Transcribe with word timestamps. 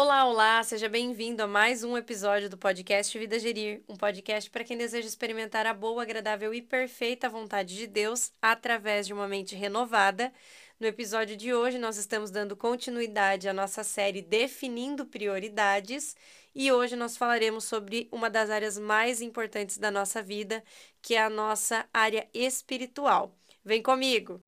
Olá, 0.00 0.26
olá, 0.26 0.62
seja 0.62 0.88
bem-vindo 0.88 1.42
a 1.42 1.46
mais 1.48 1.82
um 1.82 1.98
episódio 1.98 2.48
do 2.48 2.56
podcast 2.56 3.18
Vida 3.18 3.36
Gerir, 3.36 3.82
um 3.88 3.96
podcast 3.96 4.48
para 4.48 4.62
quem 4.62 4.78
deseja 4.78 5.08
experimentar 5.08 5.66
a 5.66 5.74
boa, 5.74 6.04
agradável 6.04 6.54
e 6.54 6.62
perfeita 6.62 7.28
vontade 7.28 7.74
de 7.74 7.88
Deus 7.88 8.30
através 8.40 9.08
de 9.08 9.12
uma 9.12 9.26
mente 9.26 9.56
renovada. 9.56 10.32
No 10.78 10.86
episódio 10.86 11.36
de 11.36 11.52
hoje, 11.52 11.78
nós 11.78 11.96
estamos 11.96 12.30
dando 12.30 12.54
continuidade 12.56 13.48
à 13.48 13.52
nossa 13.52 13.82
série 13.82 14.22
Definindo 14.22 15.04
Prioridades 15.04 16.14
e 16.54 16.70
hoje 16.70 16.94
nós 16.94 17.16
falaremos 17.16 17.64
sobre 17.64 18.08
uma 18.12 18.30
das 18.30 18.50
áreas 18.50 18.78
mais 18.78 19.20
importantes 19.20 19.78
da 19.78 19.90
nossa 19.90 20.22
vida, 20.22 20.62
que 21.02 21.16
é 21.16 21.22
a 21.24 21.28
nossa 21.28 21.84
área 21.92 22.28
espiritual. 22.32 23.34
Vem 23.64 23.82
comigo! 23.82 24.47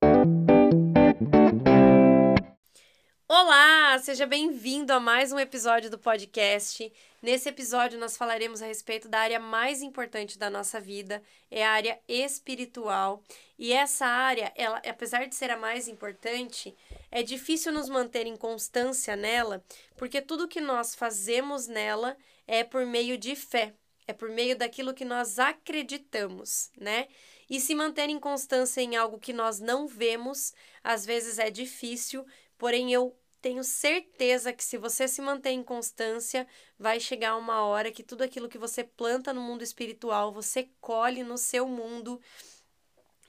Olá, 3.33 3.97
seja 4.01 4.27
bem-vindo 4.27 4.93
a 4.93 4.99
mais 4.99 5.30
um 5.30 5.39
episódio 5.39 5.89
do 5.89 5.97
podcast. 5.97 6.93
Nesse 7.23 7.48
episódio 7.48 7.97
nós 7.97 8.16
falaremos 8.16 8.61
a 8.61 8.66
respeito 8.66 9.09
da 9.09 9.21
área 9.21 9.38
mais 9.38 9.83
importante 9.83 10.37
da 10.37 10.51
nossa 10.51 10.80
vida, 10.80 11.23
é 11.48 11.65
a 11.65 11.71
área 11.71 12.01
espiritual. 12.09 13.23
E 13.57 13.73
essa 13.73 14.05
área, 14.05 14.52
ela, 14.57 14.79
apesar 14.79 15.29
de 15.29 15.37
ser 15.37 15.48
a 15.48 15.57
mais 15.57 15.87
importante, 15.87 16.74
é 17.09 17.23
difícil 17.23 17.73
nos 17.73 17.88
manter 17.88 18.27
em 18.27 18.37
constância 18.37 19.15
nela, 19.15 19.65
porque 19.97 20.21
tudo 20.21 20.49
que 20.49 20.60
nós 20.60 20.97
fazemos 20.97 21.69
nela 21.69 22.16
é 22.49 22.65
por 22.65 22.85
meio 22.85 23.16
de 23.16 23.37
fé, 23.37 23.73
é 24.09 24.12
por 24.12 24.29
meio 24.29 24.59
daquilo 24.59 24.93
que 24.93 25.05
nós 25.05 25.38
acreditamos, 25.38 26.73
né? 26.77 27.07
E 27.49 27.60
se 27.60 27.77
manter 27.77 28.09
em 28.10 28.19
constância 28.19 28.80
em 28.80 28.97
algo 28.97 29.21
que 29.21 29.33
nós 29.33 29.60
não 29.60 29.87
vemos, 29.87 30.52
às 30.83 31.07
vezes 31.07 31.38
é 31.38 31.49
difícil, 31.49 32.27
porém 32.59 32.93
eu 32.93 33.16
tenho 33.41 33.65
certeza 33.65 34.53
que 34.53 34.62
se 34.62 34.77
você 34.77 35.09
se 35.09 35.21
manter 35.23 35.51
em 35.51 35.62
constância, 35.62 36.47
vai 36.79 37.01
chegar 37.01 37.37
uma 37.37 37.63
hora 37.65 37.91
que 37.91 38.03
tudo 38.03 38.23
aquilo 38.23 38.49
que 38.49 38.59
você 38.59 38.85
planta 38.85 39.32
no 39.32 39.41
mundo 39.41 39.63
espiritual, 39.63 40.32
você 40.32 40.69
colhe 40.80 41.23
no 41.23 41.38
seu 41.38 41.66
mundo, 41.66 42.21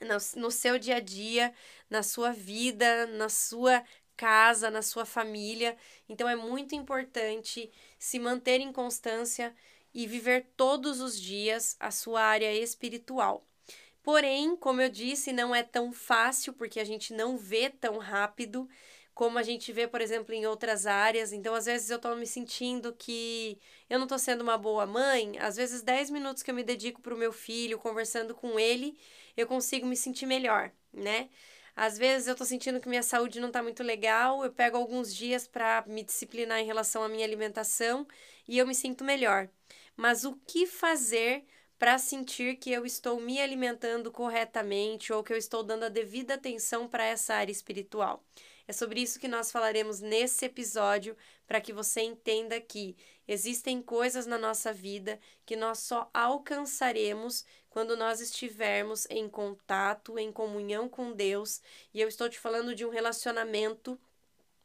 no, 0.01 0.41
no 0.41 0.51
seu 0.51 0.77
dia 0.77 0.97
a 0.97 0.99
dia, 0.99 1.53
na 1.89 2.03
sua 2.03 2.31
vida, 2.31 3.07
na 3.07 3.29
sua 3.29 3.83
casa, 4.17 4.69
na 4.69 4.81
sua 4.81 5.05
família. 5.05 5.77
Então 6.07 6.27
é 6.27 6.35
muito 6.35 6.75
importante 6.75 7.71
se 7.97 8.19
manter 8.19 8.59
em 8.59 8.71
constância 8.71 9.55
e 9.93 10.05
viver 10.05 10.47
todos 10.55 10.99
os 10.99 11.19
dias 11.19 11.75
a 11.79 11.89
sua 11.91 12.21
área 12.21 12.53
espiritual. 12.53 13.45
Porém, 14.03 14.55
como 14.55 14.81
eu 14.81 14.89
disse, 14.89 15.31
não 15.31 15.53
é 15.53 15.63
tão 15.63 15.91
fácil 15.93 16.53
porque 16.53 16.79
a 16.79 16.83
gente 16.83 17.13
não 17.13 17.37
vê 17.37 17.69
tão 17.69 17.97
rápido 17.97 18.67
como 19.13 19.37
a 19.37 19.43
gente 19.43 19.71
vê, 19.71 19.87
por 19.87 20.01
exemplo, 20.01 20.33
em 20.33 20.45
outras 20.45 20.85
áreas. 20.85 21.33
Então, 21.33 21.53
às 21.53 21.65
vezes 21.65 21.89
eu 21.89 21.97
estou 21.97 22.15
me 22.15 22.25
sentindo 22.25 22.93
que 22.93 23.59
eu 23.89 23.99
não 23.99 24.05
estou 24.05 24.19
sendo 24.19 24.41
uma 24.41 24.57
boa 24.57 24.85
mãe. 24.85 25.37
Às 25.39 25.55
vezes, 25.57 25.81
10 25.81 26.09
minutos 26.09 26.43
que 26.43 26.51
eu 26.51 26.55
me 26.55 26.63
dedico 26.63 27.01
para 27.01 27.13
o 27.13 27.17
meu 27.17 27.31
filho, 27.33 27.77
conversando 27.79 28.33
com 28.35 28.59
ele, 28.59 28.97
eu 29.37 29.47
consigo 29.47 29.85
me 29.85 29.95
sentir 29.97 30.25
melhor, 30.25 30.71
né? 30.93 31.29
Às 31.75 31.97
vezes 31.97 32.27
eu 32.27 32.33
estou 32.33 32.45
sentindo 32.45 32.79
que 32.79 32.89
minha 32.89 33.03
saúde 33.03 33.39
não 33.39 33.47
está 33.47 33.63
muito 33.63 33.81
legal, 33.83 34.43
eu 34.43 34.51
pego 34.51 34.77
alguns 34.77 35.13
dias 35.15 35.47
para 35.47 35.83
me 35.87 36.03
disciplinar 36.03 36.59
em 36.59 36.65
relação 36.65 37.01
à 37.03 37.09
minha 37.09 37.25
alimentação 37.25 38.05
e 38.47 38.57
eu 38.57 38.67
me 38.67 38.75
sinto 38.75 39.03
melhor. 39.03 39.49
Mas 39.95 40.23
o 40.25 40.35
que 40.45 40.65
fazer 40.67 41.45
para 41.79 41.97
sentir 41.97 42.57
que 42.57 42.71
eu 42.71 42.85
estou 42.85 43.19
me 43.19 43.41
alimentando 43.41 44.11
corretamente 44.11 45.11
ou 45.13 45.23
que 45.23 45.33
eu 45.33 45.37
estou 45.37 45.63
dando 45.63 45.83
a 45.85 45.89
devida 45.89 46.35
atenção 46.35 46.87
para 46.87 47.05
essa 47.05 47.33
área 47.35 47.51
espiritual? 47.51 48.23
É 48.67 48.73
sobre 48.73 49.01
isso 49.01 49.19
que 49.19 49.27
nós 49.27 49.51
falaremos 49.51 49.99
nesse 49.99 50.45
episódio, 50.45 51.15
para 51.47 51.59
que 51.59 51.73
você 51.73 52.01
entenda 52.01 52.59
que 52.61 52.95
existem 53.27 53.81
coisas 53.81 54.25
na 54.25 54.37
nossa 54.37 54.71
vida 54.71 55.19
que 55.45 55.55
nós 55.55 55.79
só 55.79 56.09
alcançaremos 56.13 57.45
quando 57.69 57.95
nós 57.97 58.21
estivermos 58.21 59.07
em 59.09 59.27
contato, 59.27 60.17
em 60.17 60.31
comunhão 60.31 60.87
com 60.87 61.11
Deus. 61.11 61.61
E 61.93 62.01
eu 62.01 62.07
estou 62.07 62.29
te 62.29 62.39
falando 62.39 62.75
de 62.75 62.85
um 62.85 62.89
relacionamento 62.89 63.99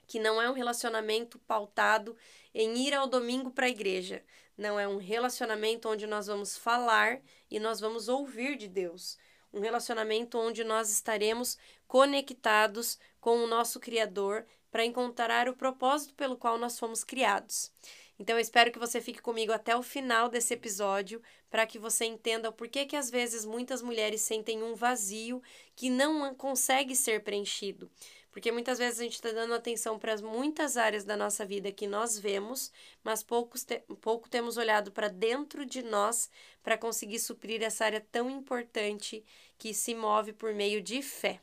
que 0.07 0.21
não 0.21 0.41
é 0.41 0.49
um 0.49 0.55
relacionamento 0.55 1.39
pautado 1.41 2.17
em 2.55 2.87
ir 2.87 2.95
ao 2.95 3.09
domingo 3.09 3.51
para 3.51 3.67
a 3.67 3.71
igreja. 3.71 4.23
Não 4.57 4.79
é 4.79 4.87
um 4.87 4.99
relacionamento 4.99 5.89
onde 5.89 6.07
nós 6.07 6.27
vamos 6.27 6.57
falar 6.57 7.21
e 7.51 7.59
nós 7.59 7.81
vamos 7.81 8.09
ouvir 8.09 8.57
de 8.57 8.69
Deus 8.69 9.19
um 9.57 9.61
relacionamento 9.61 10.39
onde 10.39 10.63
nós 10.63 10.91
estaremos 10.91 11.57
conectados 11.89 12.99
com 13.19 13.39
o 13.39 13.47
nosso 13.47 13.81
Criador 13.81 14.45
para 14.71 14.85
encontrar 14.85 15.49
o 15.49 15.57
propósito 15.57 16.15
pelo 16.15 16.37
qual 16.37 16.59
nós 16.59 16.79
fomos 16.79 17.03
criados. 17.03 17.73
Então 18.19 18.37
eu 18.37 18.41
espero 18.41 18.71
que 18.71 18.79
você 18.79 19.01
fique 19.01 19.21
comigo 19.21 19.53
até 19.53 19.75
o 19.75 19.83
final 19.83 20.29
desse 20.29 20.53
episódio 20.53 21.23
para 21.51 21.67
que 21.67 21.79
você 21.79 22.05
entenda 22.05 22.51
o 22.51 22.53
porquê 22.53 22.85
que 22.85 22.97
às 22.97 23.11
vezes 23.11 23.45
muitas 23.45 23.81
mulheres 23.81 24.21
sentem 24.21 24.63
um 24.63 24.75
vazio 24.75 25.43
que 25.75 25.89
não 25.89 26.35
consegue 26.35 26.95
ser 26.95 27.23
preenchido. 27.23 27.91
Porque 28.37 28.53
muitas 28.53 28.79
vezes 28.79 29.01
a 29.01 29.03
gente 29.03 29.15
está 29.15 29.33
dando 29.33 29.55
atenção 29.55 29.99
para 29.99 30.15
muitas 30.19 30.77
áreas 30.77 31.05
da 31.05 31.17
nossa 31.17 31.47
vida 31.47 31.73
que 31.73 31.87
nós 31.87 32.19
vemos, 32.19 32.71
mas 33.03 33.23
poucos 33.23 33.65
te 33.65 33.79
pouco 34.03 34.29
temos 34.29 34.59
olhado 34.59 34.93
para 34.93 35.09
dentro 35.09 35.65
de 35.65 35.81
nós 35.83 36.29
para 36.63 36.77
conseguir 36.77 37.19
suprir 37.19 37.63
essa 37.63 37.87
área 37.87 38.07
tão 38.13 38.29
importante 38.29 39.25
que 39.57 39.73
se 39.73 39.95
move 39.95 40.35
por 40.35 40.53
meio 40.53 40.83
de 40.83 41.01
fé. 41.01 41.41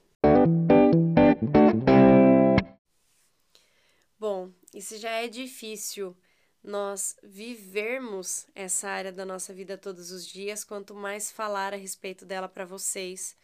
Bom, 4.20 4.52
se 4.80 5.00
já 5.00 5.14
é 5.14 5.28
difícil 5.28 6.16
nós 6.64 7.18
vivermos 7.24 8.46
essa 8.54 8.88
área 8.88 9.12
da 9.12 9.26
nossa 9.26 9.52
vida 9.52 9.80
todos 9.80 10.12
os 10.12 10.28
dias, 10.28 10.64
quanto 10.64 10.94
mais 10.94 11.32
falar 11.32 11.74
a 11.74 11.78
respeito 11.78 12.24
dela 12.24 12.48
para 12.48 12.66
vocês 12.66 13.36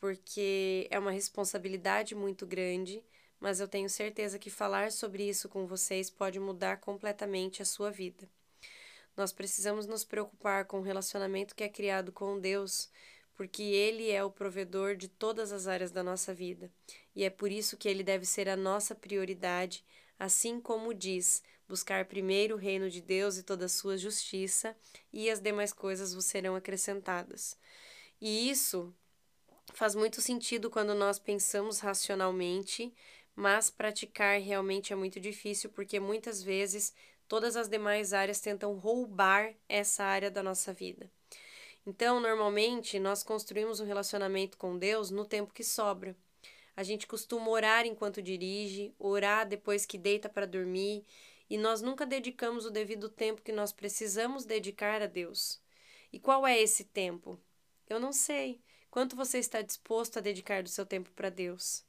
porque 0.00 0.86
é 0.90 0.98
uma 0.98 1.10
responsabilidade 1.10 2.14
muito 2.14 2.46
grande, 2.46 3.02
mas 3.40 3.60
eu 3.60 3.68
tenho 3.68 3.88
certeza 3.88 4.38
que 4.38 4.50
falar 4.50 4.90
sobre 4.92 5.28
isso 5.28 5.48
com 5.48 5.66
vocês 5.66 6.10
pode 6.10 6.38
mudar 6.40 6.78
completamente 6.78 7.62
a 7.62 7.64
sua 7.64 7.90
vida. 7.90 8.28
Nós 9.16 9.32
precisamos 9.32 9.86
nos 9.86 10.04
preocupar 10.04 10.64
com 10.64 10.78
o 10.78 10.82
relacionamento 10.82 11.54
que 11.54 11.64
é 11.64 11.68
criado 11.68 12.12
com 12.12 12.38
Deus, 12.38 12.88
porque 13.34 13.62
Ele 13.62 14.10
é 14.10 14.22
o 14.22 14.30
provedor 14.30 14.96
de 14.96 15.08
todas 15.08 15.52
as 15.52 15.66
áreas 15.66 15.90
da 15.90 16.02
nossa 16.02 16.32
vida, 16.32 16.70
e 17.14 17.24
é 17.24 17.30
por 17.30 17.50
isso 17.50 17.76
que 17.76 17.88
Ele 17.88 18.02
deve 18.02 18.24
ser 18.24 18.48
a 18.48 18.56
nossa 18.56 18.94
prioridade, 18.94 19.84
assim 20.18 20.60
como 20.60 20.94
diz: 20.94 21.42
buscar 21.68 22.04
primeiro 22.04 22.54
o 22.54 22.58
reino 22.58 22.88
de 22.88 23.00
Deus 23.00 23.36
e 23.36 23.42
toda 23.42 23.66
a 23.66 23.68
sua 23.68 23.96
justiça, 23.96 24.76
e 25.12 25.28
as 25.30 25.40
demais 25.40 25.72
coisas 25.72 26.14
vos 26.14 26.24
serão 26.24 26.56
acrescentadas. 26.56 27.56
E 28.20 28.50
isso 28.50 28.94
faz 29.72 29.94
muito 29.94 30.20
sentido 30.20 30.70
quando 30.70 30.94
nós 30.94 31.18
pensamos 31.18 31.80
racionalmente, 31.80 32.92
mas 33.34 33.70
praticar 33.70 34.40
realmente 34.40 34.92
é 34.92 34.96
muito 34.96 35.20
difícil 35.20 35.70
porque 35.70 36.00
muitas 36.00 36.42
vezes 36.42 36.94
todas 37.28 37.56
as 37.56 37.68
demais 37.68 38.12
áreas 38.12 38.40
tentam 38.40 38.74
roubar 38.74 39.54
essa 39.68 40.02
área 40.04 40.30
da 40.30 40.42
nossa 40.42 40.72
vida. 40.72 41.10
Então, 41.86 42.20
normalmente, 42.20 42.98
nós 42.98 43.22
construímos 43.22 43.80
um 43.80 43.86
relacionamento 43.86 44.58
com 44.58 44.76
Deus 44.76 45.10
no 45.10 45.24
tempo 45.24 45.54
que 45.54 45.64
sobra. 45.64 46.16
A 46.76 46.82
gente 46.82 47.06
costuma 47.06 47.48
orar 47.48 47.86
enquanto 47.86 48.22
dirige, 48.22 48.94
orar 48.98 49.48
depois 49.48 49.86
que 49.86 49.96
deita 49.96 50.28
para 50.28 50.46
dormir, 50.46 51.04
e 51.48 51.56
nós 51.56 51.80
nunca 51.80 52.04
dedicamos 52.04 52.66
o 52.66 52.70
devido 52.70 53.08
tempo 53.08 53.42
que 53.42 53.52
nós 53.52 53.72
precisamos 53.72 54.44
dedicar 54.44 55.00
a 55.00 55.06
Deus. 55.06 55.60
E 56.12 56.18
qual 56.20 56.46
é 56.46 56.60
esse 56.60 56.84
tempo? 56.84 57.40
Eu 57.88 57.98
não 57.98 58.12
sei. 58.12 58.60
Quanto 58.90 59.14
você 59.14 59.38
está 59.38 59.60
disposto 59.60 60.18
a 60.18 60.22
dedicar 60.22 60.62
do 60.62 60.68
seu 60.68 60.86
tempo 60.86 61.10
para 61.12 61.28
Deus? 61.28 61.84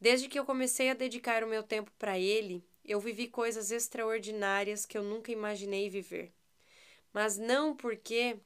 Desde 0.00 0.28
que 0.28 0.38
eu 0.38 0.44
comecei 0.44 0.90
a 0.90 0.94
dedicar 0.94 1.44
o 1.44 1.48
meu 1.48 1.62
tempo 1.62 1.92
para 1.98 2.18
Ele, 2.18 2.64
eu 2.84 3.00
vivi 3.00 3.28
coisas 3.28 3.70
extraordinárias 3.70 4.84
que 4.84 4.98
eu 4.98 5.02
nunca 5.02 5.30
imaginei 5.30 5.88
viver. 5.88 6.32
Mas 7.12 7.36
não 7.36 7.74
porque 7.74 8.36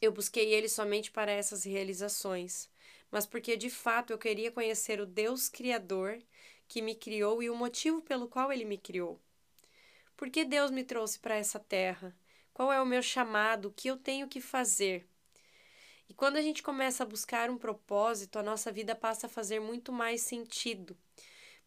eu 0.00 0.12
busquei 0.12 0.52
Ele 0.54 0.68
somente 0.68 1.10
para 1.10 1.30
essas 1.30 1.64
realizações, 1.64 2.70
mas 3.10 3.26
porque 3.26 3.56
de 3.56 3.70
fato 3.70 4.12
eu 4.12 4.18
queria 4.18 4.50
conhecer 4.50 5.00
o 5.00 5.06
Deus 5.06 5.48
Criador 5.48 6.20
que 6.66 6.82
me 6.82 6.94
criou 6.94 7.42
e 7.42 7.50
o 7.50 7.56
motivo 7.56 8.00
pelo 8.00 8.28
qual 8.28 8.52
Ele 8.52 8.64
me 8.64 8.78
criou. 8.78 9.20
Por 10.16 10.30
que 10.30 10.44
Deus 10.44 10.70
me 10.70 10.84
trouxe 10.84 11.18
para 11.18 11.36
essa 11.36 11.58
terra? 11.58 12.16
Qual 12.52 12.72
é 12.72 12.80
o 12.80 12.86
meu 12.86 13.02
chamado? 13.02 13.68
O 13.68 13.72
que 13.72 13.88
eu 13.88 13.96
tenho 13.96 14.28
que 14.28 14.40
fazer? 14.40 15.06
E 16.08 16.14
quando 16.14 16.36
a 16.36 16.42
gente 16.42 16.62
começa 16.62 17.02
a 17.02 17.06
buscar 17.06 17.50
um 17.50 17.58
propósito, 17.58 18.38
a 18.38 18.42
nossa 18.42 18.70
vida 18.70 18.94
passa 18.94 19.26
a 19.26 19.30
fazer 19.30 19.60
muito 19.60 19.92
mais 19.92 20.20
sentido. 20.22 20.96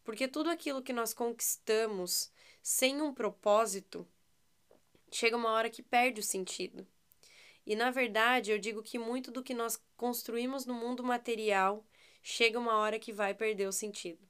Porque 0.04 0.28
tudo 0.28 0.48
aquilo 0.48 0.82
que 0.82 0.92
nós 0.92 1.12
conquistamos 1.12 2.32
sem 2.62 3.00
um 3.00 3.14
propósito, 3.14 4.06
chega 5.10 5.36
uma 5.36 5.52
hora 5.52 5.70
que 5.70 5.82
perde 5.82 6.20
o 6.20 6.24
sentido. 6.24 6.86
E 7.66 7.74
na 7.74 7.90
verdade, 7.90 8.50
eu 8.50 8.58
digo 8.58 8.82
que 8.82 8.98
muito 8.98 9.30
do 9.30 9.42
que 9.42 9.54
nós 9.54 9.82
construímos 9.96 10.66
no 10.66 10.74
mundo 10.74 11.02
material 11.02 11.84
chega 12.22 12.58
uma 12.58 12.76
hora 12.76 12.98
que 12.98 13.12
vai 13.12 13.34
perder 13.34 13.66
o 13.66 13.72
sentido. 13.72 14.26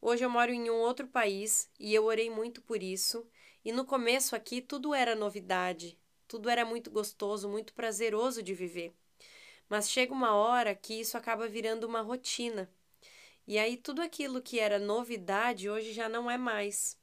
Hoje 0.00 0.24
eu 0.24 0.30
moro 0.30 0.52
em 0.52 0.68
um 0.68 0.74
outro 0.74 1.06
país 1.06 1.70
e 1.78 1.94
eu 1.94 2.04
orei 2.04 2.28
muito 2.28 2.60
por 2.60 2.82
isso. 2.82 3.26
E 3.64 3.72
no 3.72 3.84
começo 3.84 4.36
aqui 4.36 4.60
tudo 4.60 4.92
era 4.92 5.14
novidade, 5.14 5.98
tudo 6.28 6.50
era 6.50 6.64
muito 6.64 6.90
gostoso, 6.90 7.48
muito 7.48 7.72
prazeroso 7.72 8.42
de 8.42 8.52
viver. 8.52 8.92
Mas 9.68 9.90
chega 9.90 10.12
uma 10.12 10.34
hora 10.34 10.74
que 10.74 11.00
isso 11.00 11.16
acaba 11.16 11.48
virando 11.48 11.84
uma 11.86 12.00
rotina. 12.00 12.70
E 13.46 13.58
aí 13.58 13.76
tudo 13.76 14.00
aquilo 14.00 14.40
que 14.40 14.58
era 14.58 14.78
novidade 14.78 15.68
hoje 15.68 15.92
já 15.92 16.08
não 16.08 16.30
é 16.30 16.38
mais. 16.38 16.98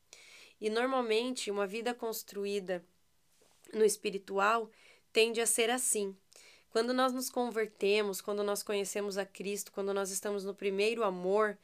E 0.60 0.70
normalmente 0.70 1.52
uma 1.52 1.68
vida 1.68 1.94
construída 1.94 2.84
no 3.74 3.84
espiritual 3.84 4.70
tende 5.12 5.42
a 5.42 5.46
ser 5.46 5.70
assim. 5.70 6.16
Quando 6.70 6.94
nós 6.94 7.12
nos 7.12 7.30
convertemos, 7.30 8.22
quando 8.22 8.44
nós 8.44 8.64
conhecemos 8.64 9.18
a 9.18 9.26
Cristo, 9.26 9.72
quando 9.72 9.94
nós 9.94 10.10
estamos 10.10 10.46
no 10.46 10.56
primeiro 10.56 11.04
amor, 11.04 11.58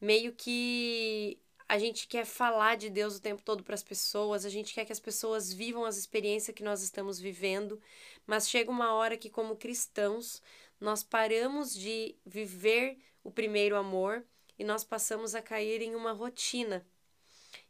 meio 0.00 0.32
que 0.32 1.38
a 1.68 1.78
gente 1.78 2.06
quer 2.06 2.24
falar 2.24 2.76
de 2.76 2.90
Deus 2.90 3.16
o 3.16 3.20
tempo 3.20 3.42
todo 3.42 3.62
para 3.62 3.74
as 3.74 3.82
pessoas, 3.82 4.44
a 4.44 4.48
gente 4.48 4.74
quer 4.74 4.84
que 4.84 4.92
as 4.92 5.00
pessoas 5.00 5.52
vivam 5.52 5.84
as 5.84 5.96
experiências 5.96 6.54
que 6.54 6.62
nós 6.62 6.82
estamos 6.82 7.18
vivendo, 7.18 7.80
mas 8.26 8.48
chega 8.48 8.70
uma 8.70 8.92
hora 8.92 9.16
que, 9.16 9.30
como 9.30 9.56
cristãos, 9.56 10.42
nós 10.80 11.02
paramos 11.02 11.74
de 11.74 12.14
viver 12.24 12.98
o 13.22 13.30
primeiro 13.30 13.76
amor 13.76 14.24
e 14.58 14.64
nós 14.64 14.84
passamos 14.84 15.34
a 15.34 15.42
cair 15.42 15.80
em 15.80 15.94
uma 15.94 16.12
rotina. 16.12 16.86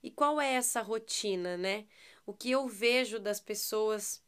E 0.02 0.10
qual 0.10 0.40
é 0.40 0.54
essa 0.54 0.82
rotina, 0.82 1.56
né? 1.56 1.86
O 2.26 2.32
que 2.32 2.50
eu 2.50 2.66
vejo 2.66 3.18
das 3.18 3.40
pessoas 3.40 4.22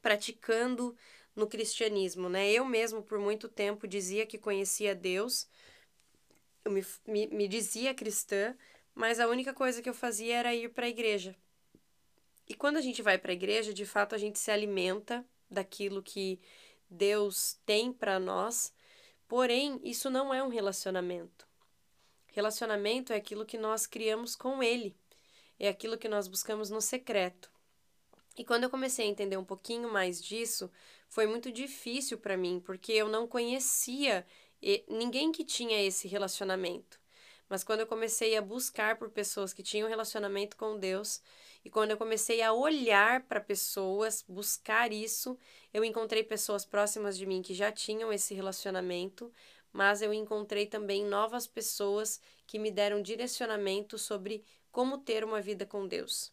praticando 0.00 0.96
no 1.34 1.46
cristianismo, 1.46 2.28
né? 2.28 2.50
Eu 2.50 2.64
mesmo, 2.64 3.02
por 3.02 3.18
muito 3.18 3.48
tempo, 3.48 3.88
dizia 3.88 4.26
que 4.26 4.38
conhecia 4.38 4.94
Deus, 4.94 5.48
eu 6.64 6.72
me, 6.72 6.84
me, 7.06 7.26
me 7.28 7.48
dizia 7.48 7.94
cristã, 7.94 8.56
mas 8.94 9.20
a 9.20 9.28
única 9.28 9.52
coisa 9.54 9.80
que 9.80 9.88
eu 9.88 9.94
fazia 9.94 10.36
era 10.36 10.54
ir 10.54 10.70
para 10.70 10.86
a 10.86 10.88
igreja. 10.88 11.34
E 12.48 12.54
quando 12.54 12.76
a 12.76 12.80
gente 12.80 13.02
vai 13.02 13.16
para 13.16 13.30
a 13.30 13.34
igreja, 13.34 13.72
de 13.72 13.86
fato, 13.86 14.14
a 14.14 14.18
gente 14.18 14.38
se 14.38 14.50
alimenta 14.50 15.24
daquilo 15.48 16.02
que 16.02 16.40
Deus 16.88 17.58
tem 17.64 17.92
para 17.92 18.18
nós, 18.18 18.74
porém, 19.28 19.80
isso 19.84 20.10
não 20.10 20.34
é 20.34 20.42
um 20.42 20.48
relacionamento. 20.48 21.46
Relacionamento 22.26 23.12
é 23.12 23.16
aquilo 23.16 23.46
que 23.46 23.56
nós 23.56 23.86
criamos 23.86 24.34
com 24.34 24.62
Ele, 24.62 24.96
é 25.58 25.68
aquilo 25.68 25.98
que 25.98 26.08
nós 26.08 26.26
buscamos 26.26 26.70
no 26.70 26.80
secreto. 26.80 27.50
E 28.36 28.44
quando 28.44 28.64
eu 28.64 28.70
comecei 28.70 29.06
a 29.06 29.08
entender 29.08 29.36
um 29.36 29.44
pouquinho 29.44 29.92
mais 29.92 30.22
disso, 30.22 30.70
foi 31.08 31.26
muito 31.26 31.50
difícil 31.52 32.18
para 32.18 32.36
mim, 32.36 32.60
porque 32.64 32.92
eu 32.92 33.08
não 33.08 33.26
conhecia 33.26 34.26
ninguém 34.88 35.32
que 35.32 35.44
tinha 35.44 35.82
esse 35.82 36.06
relacionamento. 36.08 37.00
Mas 37.48 37.64
quando 37.64 37.80
eu 37.80 37.86
comecei 37.86 38.36
a 38.36 38.42
buscar 38.42 38.96
por 38.96 39.10
pessoas 39.10 39.52
que 39.52 39.62
tinham 39.62 39.88
relacionamento 39.88 40.56
com 40.56 40.78
Deus, 40.78 41.20
e 41.64 41.68
quando 41.68 41.90
eu 41.90 41.96
comecei 41.96 42.40
a 42.42 42.52
olhar 42.52 43.22
para 43.24 43.40
pessoas, 43.40 44.24
buscar 44.26 44.92
isso, 44.92 45.36
eu 45.74 45.84
encontrei 45.84 46.22
pessoas 46.22 46.64
próximas 46.64 47.18
de 47.18 47.26
mim 47.26 47.42
que 47.42 47.52
já 47.52 47.72
tinham 47.72 48.12
esse 48.12 48.34
relacionamento, 48.34 49.32
mas 49.72 50.00
eu 50.00 50.12
encontrei 50.12 50.66
também 50.66 51.04
novas 51.04 51.46
pessoas 51.46 52.20
que 52.46 52.58
me 52.58 52.70
deram 52.70 53.02
direcionamento 53.02 53.98
sobre 53.98 54.44
como 54.70 54.98
ter 54.98 55.24
uma 55.24 55.40
vida 55.40 55.66
com 55.66 55.86
Deus. 55.86 56.32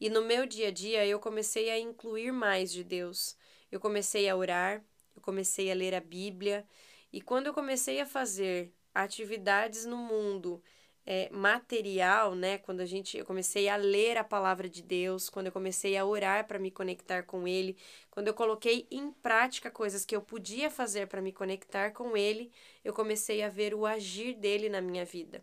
E 0.00 0.08
no 0.08 0.22
meu 0.22 0.46
dia 0.46 0.68
a 0.68 0.70
dia 0.70 1.04
eu 1.04 1.18
comecei 1.18 1.70
a 1.70 1.78
incluir 1.78 2.32
mais 2.32 2.70
de 2.70 2.84
Deus. 2.84 3.36
Eu 3.70 3.80
comecei 3.80 4.28
a 4.28 4.36
orar, 4.36 4.82
eu 5.16 5.20
comecei 5.20 5.70
a 5.70 5.74
ler 5.74 5.94
a 5.94 6.00
Bíblia, 6.00 6.64
e 7.12 7.20
quando 7.20 7.46
eu 7.46 7.54
comecei 7.54 8.00
a 8.00 8.06
fazer 8.06 8.72
atividades 8.94 9.84
no 9.84 9.96
mundo 9.96 10.62
é, 11.10 11.30
material, 11.30 12.34
né? 12.34 12.58
Quando 12.58 12.80
a 12.80 12.84
gente, 12.84 13.16
eu 13.16 13.24
comecei 13.24 13.66
a 13.66 13.76
ler 13.76 14.18
a 14.18 14.24
palavra 14.24 14.68
de 14.68 14.82
Deus, 14.82 15.30
quando 15.30 15.46
eu 15.46 15.52
comecei 15.52 15.96
a 15.96 16.04
orar 16.04 16.46
para 16.46 16.58
me 16.58 16.70
conectar 16.70 17.22
com 17.22 17.48
Ele, 17.48 17.78
quando 18.10 18.28
eu 18.28 18.34
coloquei 18.34 18.86
em 18.90 19.10
prática 19.10 19.70
coisas 19.70 20.04
que 20.04 20.14
eu 20.14 20.20
podia 20.20 20.70
fazer 20.70 21.06
para 21.06 21.22
me 21.22 21.32
conectar 21.32 21.92
com 21.92 22.14
Ele, 22.14 22.52
eu 22.84 22.92
comecei 22.92 23.42
a 23.42 23.48
ver 23.48 23.72
o 23.72 23.86
agir 23.86 24.34
dele 24.34 24.68
na 24.68 24.82
minha 24.82 25.04
vida. 25.04 25.42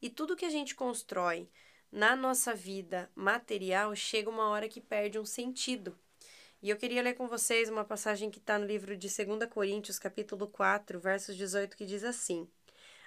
E 0.00 0.10
tudo 0.10 0.36
que 0.36 0.44
a 0.44 0.50
gente 0.50 0.74
constrói 0.74 1.48
na 1.90 2.14
nossa 2.14 2.54
vida 2.54 3.10
material 3.14 3.96
chega 3.96 4.28
uma 4.28 4.48
hora 4.50 4.68
que 4.68 4.80
perde 4.80 5.18
um 5.18 5.24
sentido. 5.24 5.98
E 6.60 6.70
eu 6.70 6.76
queria 6.76 7.02
ler 7.02 7.14
com 7.14 7.28
vocês 7.28 7.68
uma 7.68 7.84
passagem 7.84 8.30
que 8.30 8.40
está 8.40 8.58
no 8.58 8.66
livro 8.66 8.96
de 8.96 9.08
2 9.08 9.48
Coríntios, 9.48 9.96
capítulo 9.96 10.48
4, 10.48 10.98
versos 10.98 11.36
18, 11.36 11.76
que 11.76 11.86
diz 11.86 12.02
assim: 12.02 12.48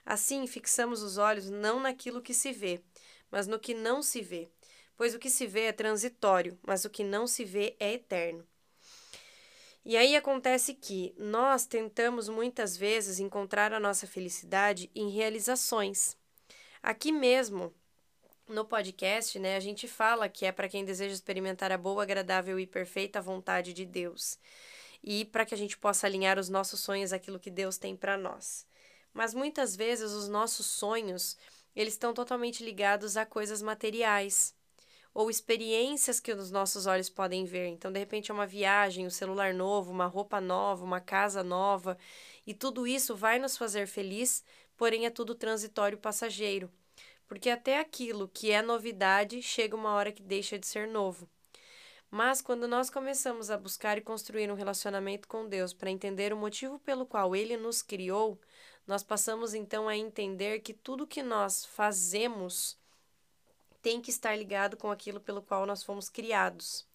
Assim 0.06 0.48
fixamos 0.48 1.04
os 1.04 1.18
olhos 1.18 1.50
não 1.50 1.78
naquilo 1.78 2.22
que 2.22 2.34
se 2.34 2.54
vê, 2.54 2.82
mas 3.30 3.48
no 3.48 3.60
que 3.60 3.74
não 3.74 4.02
se 4.02 4.22
vê. 4.22 4.50
Pois 4.96 5.14
o 5.14 5.20
que 5.20 5.30
se 5.30 5.46
vê 5.46 5.64
é 5.64 5.74
transitório, 5.74 6.58
mas 6.66 6.86
o 6.86 6.90
que 6.90 7.04
não 7.04 7.28
se 7.28 7.44
vê 7.44 7.76
é 7.78 7.92
eterno. 7.92 8.48
E 9.84 9.98
aí 9.98 10.16
acontece 10.16 10.74
que 10.74 11.14
nós 11.18 11.66
tentamos 11.66 12.30
muitas 12.30 12.78
vezes 12.78 13.20
encontrar 13.20 13.74
a 13.74 13.80
nossa 13.82 14.08
felicidade 14.08 14.90
em 14.96 15.10
realizações. 15.10 16.16
Aqui 16.82 17.12
mesmo, 17.12 17.74
no 18.48 18.66
podcast, 18.66 19.38
né, 19.40 19.56
a 19.56 19.60
gente 19.60 19.88
fala 19.88 20.28
que 20.28 20.46
é 20.46 20.52
para 20.52 20.70
quem 20.70 20.84
deseja 20.84 21.14
experimentar 21.14 21.72
a 21.72 21.78
boa, 21.78 22.04
agradável 22.04 22.60
e 22.60 22.68
perfeita 22.68 23.22
vontade 23.22 23.74
de 23.74 23.86
Deus. 23.86 24.38
E 25.04 25.26
para 25.26 25.46
que 25.46 25.54
a 25.54 25.58
gente 25.58 25.78
possa 25.78 26.06
alinhar 26.08 26.38
os 26.38 26.50
nossos 26.50 26.80
sonhos 26.80 27.14
àquilo 27.14 27.40
que 27.40 27.50
Deus 27.50 27.78
tem 27.78 27.96
para 27.96 28.18
nós. 28.18 28.68
Mas 29.14 29.34
muitas 29.34 29.76
vezes 29.76 30.12
os 30.12 30.28
nossos 30.28 30.66
sonhos, 30.66 31.38
eles 31.76 31.94
estão 31.94 32.14
totalmente 32.14 32.64
ligados 32.64 33.18
a 33.18 33.26
coisas 33.26 33.62
materiais 33.62 34.56
ou 35.14 35.30
experiências 35.30 36.20
que 36.20 36.32
os 36.32 36.52
nossos 36.52 36.86
olhos 36.86 37.10
podem 37.10 37.46
ver. 37.46 37.68
Então, 37.68 37.92
de 37.92 38.00
repente, 38.00 38.32
é 38.32 38.34
uma 38.34 38.48
viagem, 38.48 39.06
um 39.06 39.10
celular 39.10 39.54
novo, 39.54 39.92
uma 39.92 40.06
roupa 40.06 40.40
nova, 40.40 40.84
uma 40.84 41.02
casa 41.02 41.44
nova, 41.44 41.98
e 42.48 42.54
tudo 42.54 42.88
isso 42.88 43.16
vai 43.16 43.38
nos 43.38 43.58
fazer 43.58 43.88
feliz, 43.88 44.44
porém 44.78 45.06
é 45.06 45.10
tudo 45.10 45.36
transitório 45.36 45.98
passageiro. 45.98 46.72
Porque 47.32 47.50
até 47.50 47.80
aquilo 47.80 48.28
que 48.28 48.52
é 48.52 48.62
novidade 48.62 49.42
chega 49.42 49.74
uma 49.74 49.94
hora 49.94 50.12
que 50.12 50.22
deixa 50.22 50.60
de 50.60 50.68
ser 50.68 50.86
novo. 50.86 51.30
Mas 52.10 52.42
quando 52.42 52.68
nós 52.68 52.90
começamos 52.90 53.50
a 53.50 53.58
buscar 53.58 53.98
e 53.98 54.02
construir 54.02 54.52
um 54.52 54.54
relacionamento 54.54 55.30
com 55.30 55.48
Deus 55.48 55.72
para 55.72 55.90
entender 55.90 56.34
o 56.34 56.38
motivo 56.38 56.78
pelo 56.80 57.06
qual 57.06 57.34
ele 57.34 57.56
nos 57.56 57.82
criou, 57.82 58.38
nós 58.86 59.02
passamos 59.02 59.54
então 59.54 59.88
a 59.88 59.96
entender 59.96 60.60
que 60.60 60.74
tudo 60.74 61.08
que 61.08 61.24
nós 61.24 61.64
fazemos 61.64 62.78
tem 63.82 64.02
que 64.02 64.10
estar 64.10 64.36
ligado 64.36 64.76
com 64.76 64.92
aquilo 64.92 65.22
pelo 65.22 65.42
qual 65.42 65.66
nós 65.66 65.84
fomos 65.84 66.10
criados. 66.10 66.86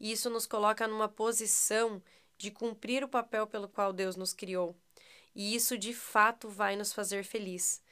E 0.00 0.10
isso 0.10 0.30
nos 0.30 0.46
coloca 0.46 0.88
numa 0.88 1.06
posição 1.06 2.02
de 2.38 2.50
cumprir 2.50 3.04
o 3.04 3.08
papel 3.10 3.46
pelo 3.46 3.68
qual 3.68 3.92
Deus 3.92 4.16
nos 4.16 4.32
criou. 4.32 4.74
E 5.34 5.54
isso 5.54 5.76
de 5.76 5.92
fato 5.92 6.48
vai 6.48 6.76
nos 6.76 6.94
fazer 6.94 7.24
feliz. 7.24 7.84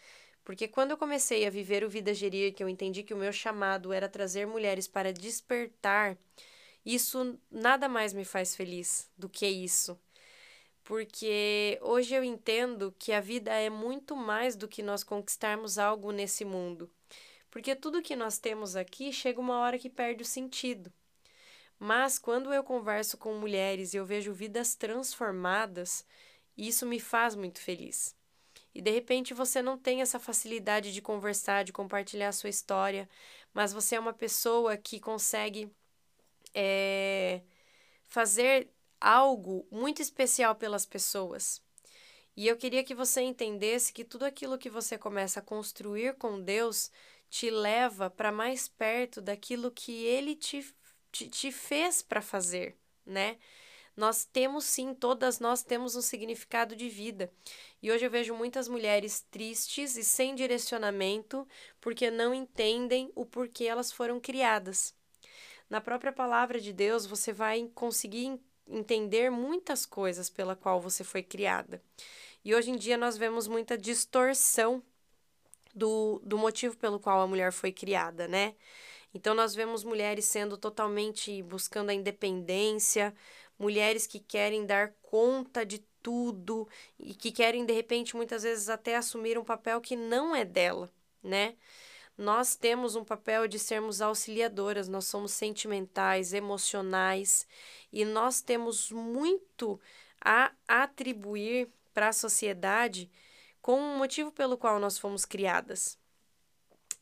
Porque 0.44 0.68
quando 0.68 0.90
eu 0.90 0.98
comecei 0.98 1.46
a 1.46 1.50
viver 1.50 1.82
o 1.82 1.88
Vida 1.88 2.12
Gerir, 2.12 2.52
que 2.52 2.62
eu 2.62 2.68
entendi 2.68 3.02
que 3.02 3.14
o 3.14 3.16
meu 3.16 3.32
chamado 3.32 3.92
era 3.92 4.08
trazer 4.08 4.46
mulheres 4.46 4.86
para 4.86 5.12
despertar, 5.12 6.18
isso 6.84 7.38
nada 7.50 7.88
mais 7.88 8.12
me 8.12 8.26
faz 8.26 8.54
feliz 8.54 9.10
do 9.16 9.26
que 9.26 9.46
isso. 9.46 9.98
Porque 10.84 11.78
hoje 11.80 12.14
eu 12.14 12.22
entendo 12.22 12.94
que 12.98 13.10
a 13.12 13.20
vida 13.20 13.54
é 13.54 13.70
muito 13.70 14.14
mais 14.14 14.54
do 14.54 14.68
que 14.68 14.82
nós 14.82 15.02
conquistarmos 15.02 15.78
algo 15.78 16.12
nesse 16.12 16.44
mundo. 16.44 16.90
Porque 17.50 17.74
tudo 17.74 18.02
que 18.02 18.14
nós 18.14 18.38
temos 18.38 18.76
aqui 18.76 19.10
chega 19.14 19.40
uma 19.40 19.58
hora 19.60 19.78
que 19.78 19.88
perde 19.88 20.22
o 20.22 20.26
sentido. 20.26 20.92
Mas 21.78 22.18
quando 22.18 22.52
eu 22.52 22.62
converso 22.62 23.16
com 23.16 23.32
mulheres 23.34 23.94
e 23.94 23.96
eu 23.96 24.04
vejo 24.04 24.34
vidas 24.34 24.74
transformadas, 24.74 26.04
isso 26.56 26.84
me 26.84 27.00
faz 27.00 27.34
muito 27.34 27.60
feliz 27.60 28.14
e 28.74 28.82
de 28.82 28.90
repente 28.90 29.32
você 29.32 29.62
não 29.62 29.78
tem 29.78 30.02
essa 30.02 30.18
facilidade 30.18 30.92
de 30.92 31.00
conversar, 31.00 31.64
de 31.64 31.72
compartilhar 31.72 32.28
a 32.28 32.32
sua 32.32 32.50
história, 32.50 33.08
mas 33.52 33.72
você 33.72 33.94
é 33.94 34.00
uma 34.00 34.12
pessoa 34.12 34.76
que 34.76 34.98
consegue 34.98 35.70
é, 36.52 37.40
fazer 38.08 38.68
algo 39.00 39.66
muito 39.70 40.02
especial 40.02 40.54
pelas 40.54 40.84
pessoas. 40.84 41.62
E 42.36 42.48
eu 42.48 42.56
queria 42.56 42.82
que 42.82 42.94
você 42.94 43.20
entendesse 43.20 43.92
que 43.92 44.04
tudo 44.04 44.24
aquilo 44.24 44.58
que 44.58 44.68
você 44.68 44.98
começa 44.98 45.38
a 45.38 45.42
construir 45.42 46.14
com 46.16 46.40
Deus 46.40 46.90
te 47.30 47.50
leva 47.50 48.10
para 48.10 48.32
mais 48.32 48.66
perto 48.66 49.20
daquilo 49.20 49.70
que 49.70 50.04
Ele 50.04 50.34
te, 50.34 50.66
te, 51.12 51.28
te 51.28 51.52
fez 51.52 52.02
para 52.02 52.20
fazer, 52.20 52.76
né? 53.06 53.38
Nós 53.96 54.24
temos 54.24 54.64
sim, 54.64 54.92
todas 54.92 55.38
nós 55.38 55.62
temos 55.62 55.94
um 55.94 56.02
significado 56.02 56.74
de 56.74 56.88
vida. 56.88 57.32
E 57.80 57.92
hoje 57.92 58.04
eu 58.04 58.10
vejo 58.10 58.34
muitas 58.34 58.66
mulheres 58.66 59.20
tristes 59.30 59.96
e 59.96 60.02
sem 60.02 60.34
direcionamento 60.34 61.46
porque 61.80 62.10
não 62.10 62.34
entendem 62.34 63.12
o 63.14 63.24
porquê 63.24 63.64
elas 63.64 63.92
foram 63.92 64.18
criadas. 64.18 64.94
Na 65.70 65.80
própria 65.80 66.12
palavra 66.12 66.60
de 66.60 66.72
Deus, 66.72 67.06
você 67.06 67.32
vai 67.32 67.70
conseguir 67.74 68.40
entender 68.66 69.30
muitas 69.30 69.86
coisas 69.86 70.28
pela 70.28 70.56
qual 70.56 70.80
você 70.80 71.04
foi 71.04 71.22
criada. 71.22 71.82
E 72.44 72.54
hoje 72.54 72.70
em 72.70 72.76
dia 72.76 72.96
nós 72.96 73.16
vemos 73.16 73.46
muita 73.46 73.78
distorção 73.78 74.82
do, 75.74 76.20
do 76.24 76.36
motivo 76.36 76.76
pelo 76.76 77.00
qual 77.00 77.20
a 77.20 77.26
mulher 77.26 77.52
foi 77.52 77.72
criada, 77.72 78.28
né? 78.28 78.54
Então, 79.14 79.32
nós 79.32 79.54
vemos 79.54 79.84
mulheres 79.84 80.24
sendo 80.24 80.56
totalmente 80.56 81.40
buscando 81.44 81.90
a 81.90 81.94
independência, 81.94 83.14
mulheres 83.58 84.06
que 84.06 84.20
querem 84.20 84.66
dar 84.66 84.92
conta 85.02 85.64
de 85.64 85.78
tudo 86.02 86.68
e 86.98 87.14
que 87.14 87.32
querem, 87.32 87.64
de 87.64 87.72
repente, 87.72 88.14
muitas 88.16 88.42
vezes 88.42 88.68
até 88.68 88.96
assumir 88.96 89.38
um 89.38 89.44
papel 89.44 89.80
que 89.80 89.96
não 89.96 90.36
é 90.36 90.44
dela, 90.44 90.90
né? 91.22 91.56
Nós 92.16 92.54
temos 92.54 92.94
um 92.94 93.04
papel 93.04 93.48
de 93.48 93.58
sermos 93.58 94.00
auxiliadoras, 94.00 94.88
nós 94.88 95.06
somos 95.06 95.32
sentimentais, 95.32 96.32
emocionais 96.32 97.46
e 97.92 98.04
nós 98.04 98.40
temos 98.40 98.90
muito 98.90 99.80
a 100.20 100.52
atribuir 100.68 101.68
para 101.92 102.08
a 102.08 102.12
sociedade 102.12 103.10
com 103.60 103.78
o 103.80 103.98
motivo 103.98 104.30
pelo 104.30 104.56
qual 104.56 104.78
nós 104.78 104.98
fomos 104.98 105.24
criadas. 105.24 105.98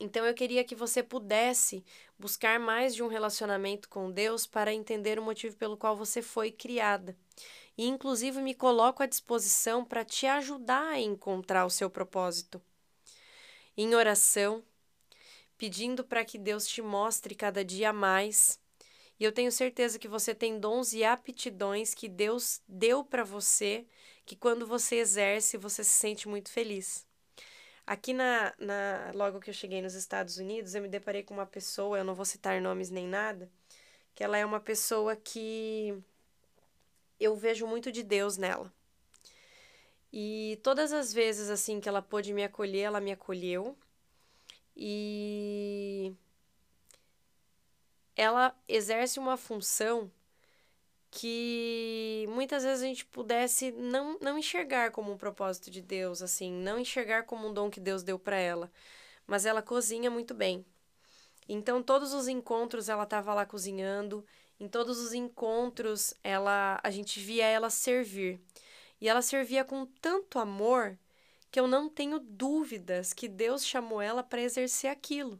Então 0.02 0.26
eu 0.26 0.34
queria 0.34 0.64
que 0.64 0.74
você 0.74 1.00
pudesse 1.00 1.84
buscar 2.18 2.58
mais 2.58 2.92
de 2.92 3.04
um 3.04 3.06
relacionamento 3.06 3.88
com 3.88 4.10
Deus 4.10 4.48
para 4.48 4.74
entender 4.74 5.16
o 5.16 5.22
motivo 5.22 5.56
pelo 5.56 5.76
qual 5.76 5.96
você 5.96 6.20
foi 6.20 6.50
criada. 6.50 7.16
E 7.78 7.86
inclusive 7.86 8.42
me 8.42 8.52
coloco 8.52 9.00
à 9.00 9.06
disposição 9.06 9.84
para 9.84 10.04
te 10.04 10.26
ajudar 10.26 10.88
a 10.88 11.00
encontrar 11.00 11.64
o 11.64 11.70
seu 11.70 11.88
propósito. 11.88 12.60
Em 13.76 13.94
oração, 13.94 14.64
pedindo 15.56 16.02
para 16.02 16.24
que 16.24 16.36
Deus 16.36 16.66
te 16.66 16.82
mostre 16.82 17.36
cada 17.36 17.64
dia 17.64 17.92
mais. 17.92 18.60
E 19.20 19.24
eu 19.24 19.30
tenho 19.30 19.52
certeza 19.52 20.00
que 20.00 20.08
você 20.08 20.34
tem 20.34 20.58
dons 20.58 20.92
e 20.92 21.04
aptidões 21.04 21.94
que 21.94 22.08
Deus 22.08 22.60
deu 22.66 23.04
para 23.04 23.22
você, 23.22 23.86
que 24.26 24.34
quando 24.34 24.66
você 24.66 24.96
exerce, 24.96 25.56
você 25.56 25.84
se 25.84 25.92
sente 25.92 26.26
muito 26.26 26.50
feliz. 26.50 27.06
Aqui 27.92 28.14
na, 28.14 28.54
na 28.58 29.12
logo 29.12 29.38
que 29.38 29.50
eu 29.50 29.54
cheguei 29.54 29.82
nos 29.82 29.92
Estados 29.92 30.38
Unidos, 30.38 30.74
eu 30.74 30.80
me 30.80 30.88
deparei 30.88 31.22
com 31.22 31.34
uma 31.34 31.44
pessoa, 31.44 31.98
eu 31.98 32.04
não 32.04 32.14
vou 32.14 32.24
citar 32.24 32.58
nomes 32.58 32.88
nem 32.88 33.06
nada, 33.06 33.50
que 34.14 34.24
ela 34.24 34.38
é 34.38 34.46
uma 34.46 34.58
pessoa 34.58 35.14
que 35.14 36.02
eu 37.20 37.36
vejo 37.36 37.66
muito 37.66 37.92
de 37.92 38.02
Deus 38.02 38.38
nela. 38.38 38.72
E 40.10 40.58
todas 40.62 40.90
as 40.90 41.12
vezes 41.12 41.50
assim 41.50 41.80
que 41.80 41.88
ela 41.88 42.00
pôde 42.00 42.32
me 42.32 42.42
acolher, 42.42 42.80
ela 42.80 42.98
me 42.98 43.12
acolheu. 43.12 43.76
E 44.74 46.14
ela 48.16 48.56
exerce 48.66 49.18
uma 49.18 49.36
função 49.36 50.10
que 51.14 52.26
muitas 52.30 52.64
vezes 52.64 52.82
a 52.82 52.86
gente 52.86 53.04
pudesse 53.04 53.70
não, 53.72 54.18
não 54.18 54.38
enxergar 54.38 54.90
como 54.90 55.12
um 55.12 55.18
propósito 55.18 55.70
de 55.70 55.82
Deus, 55.82 56.22
assim, 56.22 56.50
não 56.50 56.78
enxergar 56.78 57.24
como 57.24 57.46
um 57.46 57.52
dom 57.52 57.70
que 57.70 57.78
Deus 57.78 58.02
deu 58.02 58.18
para 58.18 58.36
ela, 58.38 58.72
mas 59.26 59.44
ela 59.44 59.60
cozinha 59.60 60.10
muito 60.10 60.32
bem. 60.32 60.64
Então, 61.46 61.82
todos 61.82 62.14
os 62.14 62.28
encontros 62.28 62.88
ela 62.88 63.02
estava 63.02 63.34
lá 63.34 63.44
cozinhando, 63.44 64.24
em 64.58 64.66
todos 64.66 64.98
os 64.98 65.12
encontros 65.12 66.14
ela 66.24 66.80
a 66.82 66.90
gente 66.90 67.20
via 67.20 67.44
ela 67.44 67.68
servir. 67.68 68.40
E 68.98 69.06
ela 69.06 69.20
servia 69.20 69.64
com 69.64 69.84
tanto 70.00 70.38
amor 70.38 70.98
que 71.50 71.60
eu 71.60 71.66
não 71.66 71.90
tenho 71.90 72.18
dúvidas 72.20 73.12
que 73.12 73.28
Deus 73.28 73.66
chamou 73.66 74.00
ela 74.00 74.22
para 74.22 74.40
exercer 74.40 74.90
aquilo. 74.90 75.38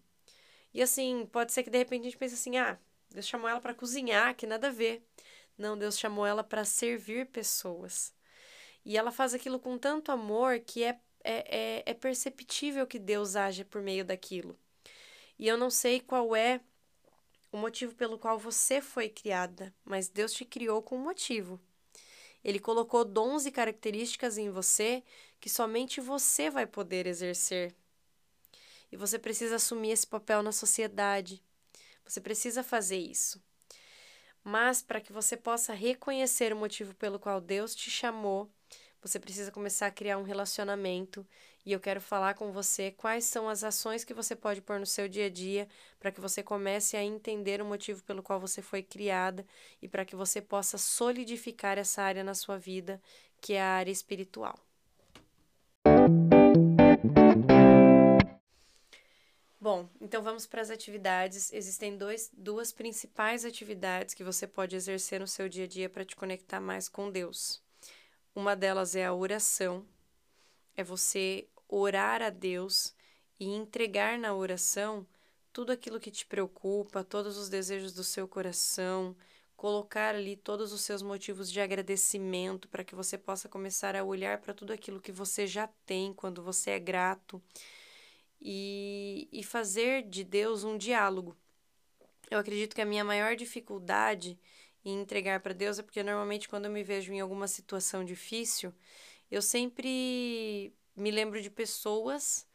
E 0.74 0.82
assim, 0.82 1.26
pode 1.32 1.50
ser 1.52 1.62
que 1.62 1.70
de 1.70 1.78
repente 1.78 2.02
a 2.02 2.04
gente 2.04 2.18
pense 2.18 2.34
assim: 2.34 2.58
ah, 2.58 2.78
Deus 3.10 3.26
chamou 3.26 3.48
ela 3.48 3.60
para 3.60 3.74
cozinhar, 3.74 4.34
que 4.34 4.46
nada 4.46 4.68
a 4.68 4.70
ver. 4.70 5.02
Não, 5.56 5.76
Deus 5.76 5.98
chamou 5.98 6.26
ela 6.26 6.42
para 6.42 6.64
servir 6.64 7.26
pessoas. 7.26 8.14
E 8.84 8.96
ela 8.96 9.12
faz 9.12 9.34
aquilo 9.34 9.58
com 9.58 9.78
tanto 9.78 10.10
amor 10.10 10.60
que 10.60 10.82
é, 10.82 10.98
é, 11.22 11.58
é, 11.58 11.82
é 11.86 11.94
perceptível 11.94 12.86
que 12.86 12.98
Deus 12.98 13.36
age 13.36 13.64
por 13.64 13.80
meio 13.80 14.04
daquilo. 14.04 14.58
E 15.38 15.46
eu 15.46 15.56
não 15.56 15.70
sei 15.70 16.00
qual 16.00 16.34
é 16.34 16.60
o 17.50 17.56
motivo 17.56 17.94
pelo 17.94 18.18
qual 18.18 18.38
você 18.38 18.80
foi 18.80 19.08
criada, 19.08 19.74
mas 19.84 20.08
Deus 20.08 20.32
te 20.32 20.44
criou 20.44 20.82
com 20.82 20.96
um 20.96 21.02
motivo. 21.02 21.60
Ele 22.42 22.58
colocou 22.58 23.04
dons 23.04 23.46
e 23.46 23.52
características 23.52 24.36
em 24.38 24.50
você 24.50 25.02
que 25.40 25.50
somente 25.50 26.00
você 26.00 26.50
vai 26.50 26.66
poder 26.66 27.06
exercer. 27.06 27.74
E 28.90 28.96
você 28.96 29.18
precisa 29.18 29.56
assumir 29.56 29.90
esse 29.90 30.06
papel 30.06 30.42
na 30.42 30.52
sociedade. 30.52 31.42
Você 32.04 32.20
precisa 32.20 32.62
fazer 32.62 32.98
isso. 32.98 33.40
Mas 34.44 34.82
para 34.82 35.00
que 35.00 35.12
você 35.12 35.36
possa 35.36 35.72
reconhecer 35.72 36.52
o 36.52 36.56
motivo 36.56 36.94
pelo 36.94 37.18
qual 37.18 37.40
Deus 37.40 37.74
te 37.74 37.90
chamou, 37.90 38.50
você 39.00 39.18
precisa 39.18 39.50
começar 39.50 39.86
a 39.86 39.90
criar 39.90 40.18
um 40.18 40.22
relacionamento 40.22 41.26
e 41.64 41.72
eu 41.72 41.80
quero 41.80 42.00
falar 42.00 42.34
com 42.34 42.52
você 42.52 42.90
quais 42.92 43.24
são 43.24 43.48
as 43.48 43.62
ações 43.62 44.04
que 44.04 44.14
você 44.14 44.34
pode 44.34 44.60
pôr 44.60 44.80
no 44.80 44.86
seu 44.86 45.08
dia 45.08 45.26
a 45.26 45.30
dia 45.30 45.68
para 45.98 46.10
que 46.10 46.20
você 46.20 46.42
comece 46.42 46.96
a 46.96 47.02
entender 47.02 47.60
o 47.60 47.64
motivo 47.64 48.02
pelo 48.04 48.22
qual 48.22 48.40
você 48.40 48.62
foi 48.62 48.82
criada 48.82 49.44
e 49.80 49.88
para 49.88 50.04
que 50.04 50.16
você 50.16 50.40
possa 50.40 50.78
solidificar 50.78 51.78
essa 51.78 52.02
área 52.02 52.24
na 52.24 52.34
sua 52.34 52.58
vida, 52.58 53.00
que 53.40 53.54
é 53.54 53.62
a 53.62 53.74
área 53.74 53.92
espiritual. 53.92 54.58
Bom, 59.62 59.88
então 60.00 60.24
vamos 60.24 60.44
para 60.44 60.60
as 60.60 60.70
atividades. 60.70 61.52
Existem 61.52 61.96
dois, 61.96 62.28
duas 62.36 62.72
principais 62.72 63.44
atividades 63.44 64.12
que 64.12 64.24
você 64.24 64.44
pode 64.44 64.74
exercer 64.74 65.20
no 65.20 65.26
seu 65.28 65.48
dia 65.48 65.66
a 65.66 65.68
dia 65.68 65.88
para 65.88 66.04
te 66.04 66.16
conectar 66.16 66.60
mais 66.60 66.88
com 66.88 67.08
Deus. 67.08 67.62
Uma 68.34 68.56
delas 68.56 68.96
é 68.96 69.06
a 69.06 69.14
oração, 69.14 69.86
é 70.76 70.82
você 70.82 71.46
orar 71.68 72.20
a 72.22 72.28
Deus 72.28 72.92
e 73.38 73.44
entregar 73.44 74.18
na 74.18 74.34
oração 74.34 75.06
tudo 75.52 75.70
aquilo 75.70 76.00
que 76.00 76.10
te 76.10 76.26
preocupa, 76.26 77.04
todos 77.04 77.38
os 77.38 77.48
desejos 77.48 77.92
do 77.92 78.02
seu 78.02 78.26
coração, 78.26 79.14
colocar 79.56 80.16
ali 80.16 80.34
todos 80.34 80.72
os 80.72 80.80
seus 80.80 81.02
motivos 81.02 81.48
de 81.48 81.60
agradecimento 81.60 82.66
para 82.66 82.82
que 82.82 82.96
você 82.96 83.16
possa 83.16 83.48
começar 83.48 83.94
a 83.94 84.02
olhar 84.02 84.40
para 84.40 84.54
tudo 84.54 84.72
aquilo 84.72 85.00
que 85.00 85.12
você 85.12 85.46
já 85.46 85.68
tem 85.86 86.12
quando 86.12 86.42
você 86.42 86.72
é 86.72 86.80
grato 86.80 87.40
e, 88.42 89.28
e 89.32 89.44
fazer 89.44 90.02
de 90.02 90.24
Deus 90.24 90.64
um 90.64 90.76
diálogo. 90.76 91.36
Eu 92.28 92.38
acredito 92.38 92.74
que 92.74 92.80
a 92.80 92.86
minha 92.86 93.04
maior 93.04 93.36
dificuldade 93.36 94.38
em 94.84 95.00
entregar 95.00 95.38
para 95.40 95.54
Deus 95.54 95.78
é 95.78 95.82
porque 95.82 96.02
normalmente 96.02 96.48
quando 96.48 96.64
eu 96.64 96.70
me 96.70 96.82
vejo 96.82 97.12
em 97.12 97.20
alguma 97.20 97.46
situação 97.46 98.04
difícil, 98.04 98.74
eu 99.30 99.40
sempre 99.40 100.74
me 100.96 101.10
lembro 101.10 101.40
de 101.40 101.50
pessoas 101.50 102.46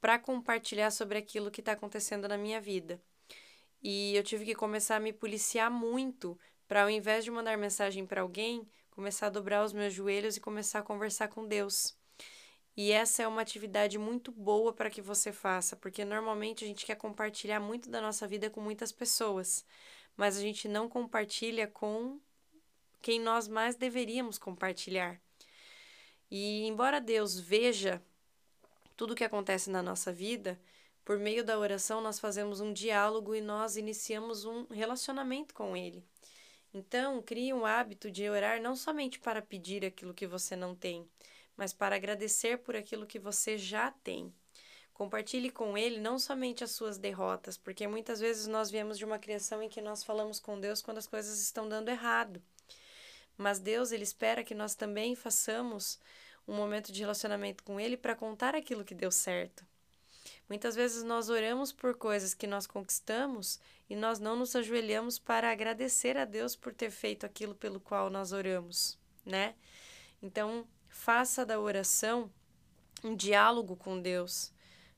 para 0.00 0.18
compartilhar 0.18 0.90
sobre 0.90 1.18
aquilo 1.18 1.50
que 1.50 1.60
está 1.60 1.72
acontecendo 1.72 2.28
na 2.28 2.36
minha 2.36 2.60
vida. 2.60 3.00
E 3.82 4.14
eu 4.14 4.22
tive 4.22 4.44
que 4.44 4.54
começar 4.54 4.96
a 4.96 5.00
me 5.00 5.12
policiar 5.12 5.70
muito 5.70 6.38
para, 6.68 6.82
ao 6.82 6.90
invés 6.90 7.24
de 7.24 7.30
mandar 7.30 7.56
mensagem 7.56 8.06
para 8.06 8.20
alguém, 8.20 8.68
começar 8.90 9.26
a 9.28 9.30
dobrar 9.30 9.64
os 9.64 9.72
meus 9.72 9.94
joelhos 9.94 10.36
e 10.36 10.40
começar 10.40 10.80
a 10.80 10.82
conversar 10.82 11.28
com 11.28 11.46
Deus. 11.46 11.96
E 12.76 12.92
essa 12.92 13.22
é 13.22 13.28
uma 13.28 13.42
atividade 13.42 13.98
muito 13.98 14.30
boa 14.30 14.72
para 14.72 14.90
que 14.90 15.02
você 15.02 15.32
faça, 15.32 15.76
porque 15.76 16.04
normalmente 16.04 16.64
a 16.64 16.66
gente 16.66 16.86
quer 16.86 16.94
compartilhar 16.94 17.60
muito 17.60 17.90
da 17.90 18.00
nossa 18.00 18.26
vida 18.26 18.48
com 18.48 18.60
muitas 18.60 18.92
pessoas, 18.92 19.64
mas 20.16 20.36
a 20.36 20.40
gente 20.40 20.68
não 20.68 20.88
compartilha 20.88 21.66
com 21.66 22.18
quem 23.02 23.20
nós 23.20 23.48
mais 23.48 23.76
deveríamos 23.76 24.38
compartilhar. 24.38 25.20
E 26.30 26.66
embora 26.66 27.00
Deus 27.00 27.38
veja 27.38 28.02
tudo 28.96 29.12
o 29.12 29.16
que 29.16 29.24
acontece 29.24 29.68
na 29.68 29.82
nossa 29.82 30.12
vida, 30.12 30.60
por 31.04 31.18
meio 31.18 31.42
da 31.42 31.58
oração 31.58 32.00
nós 32.00 32.20
fazemos 32.20 32.60
um 32.60 32.72
diálogo 32.72 33.34
e 33.34 33.40
nós 33.40 33.76
iniciamos 33.76 34.44
um 34.44 34.64
relacionamento 34.66 35.52
com 35.54 35.76
Ele. 35.76 36.04
Então, 36.72 37.20
crie 37.20 37.52
um 37.52 37.66
hábito 37.66 38.10
de 38.10 38.28
orar 38.28 38.62
não 38.62 38.76
somente 38.76 39.18
para 39.18 39.42
pedir 39.42 39.84
aquilo 39.84 40.14
que 40.14 40.26
você 40.26 40.54
não 40.54 40.74
tem, 40.74 41.08
mas 41.60 41.74
para 41.74 41.94
agradecer 41.94 42.56
por 42.56 42.74
aquilo 42.74 43.06
que 43.06 43.18
você 43.18 43.58
já 43.58 43.90
tem. 43.90 44.32
Compartilhe 44.94 45.50
com 45.50 45.76
Ele 45.76 46.00
não 46.00 46.18
somente 46.18 46.64
as 46.64 46.70
suas 46.70 46.96
derrotas, 46.96 47.58
porque 47.58 47.86
muitas 47.86 48.18
vezes 48.18 48.46
nós 48.46 48.70
viemos 48.70 48.96
de 48.96 49.04
uma 49.04 49.18
criação 49.18 49.62
em 49.62 49.68
que 49.68 49.82
nós 49.82 50.02
falamos 50.02 50.40
com 50.40 50.58
Deus 50.58 50.80
quando 50.80 50.96
as 50.96 51.06
coisas 51.06 51.38
estão 51.38 51.68
dando 51.68 51.90
errado. 51.90 52.42
Mas 53.36 53.58
Deus, 53.58 53.92
Ele 53.92 54.04
espera 54.04 54.42
que 54.42 54.54
nós 54.54 54.74
também 54.74 55.14
façamos 55.14 56.00
um 56.48 56.56
momento 56.56 56.90
de 56.90 57.00
relacionamento 57.00 57.62
com 57.62 57.78
Ele 57.78 57.94
para 57.94 58.16
contar 58.16 58.54
aquilo 58.54 58.82
que 58.82 58.94
deu 58.94 59.10
certo. 59.10 59.62
Muitas 60.48 60.74
vezes 60.74 61.02
nós 61.02 61.28
oramos 61.28 61.72
por 61.72 61.94
coisas 61.94 62.32
que 62.32 62.46
nós 62.46 62.66
conquistamos 62.66 63.60
e 63.86 63.94
nós 63.94 64.18
não 64.18 64.34
nos 64.34 64.56
ajoelhamos 64.56 65.18
para 65.18 65.52
agradecer 65.52 66.16
a 66.16 66.24
Deus 66.24 66.56
por 66.56 66.72
ter 66.72 66.90
feito 66.90 67.26
aquilo 67.26 67.54
pelo 67.54 67.78
qual 67.78 68.08
nós 68.08 68.32
oramos, 68.32 68.98
né? 69.26 69.54
Então, 70.22 70.66
faça 70.90 71.46
da 71.46 71.58
oração 71.58 72.30
um 73.02 73.16
diálogo 73.16 73.76
com 73.76 73.98
Deus. 73.98 74.52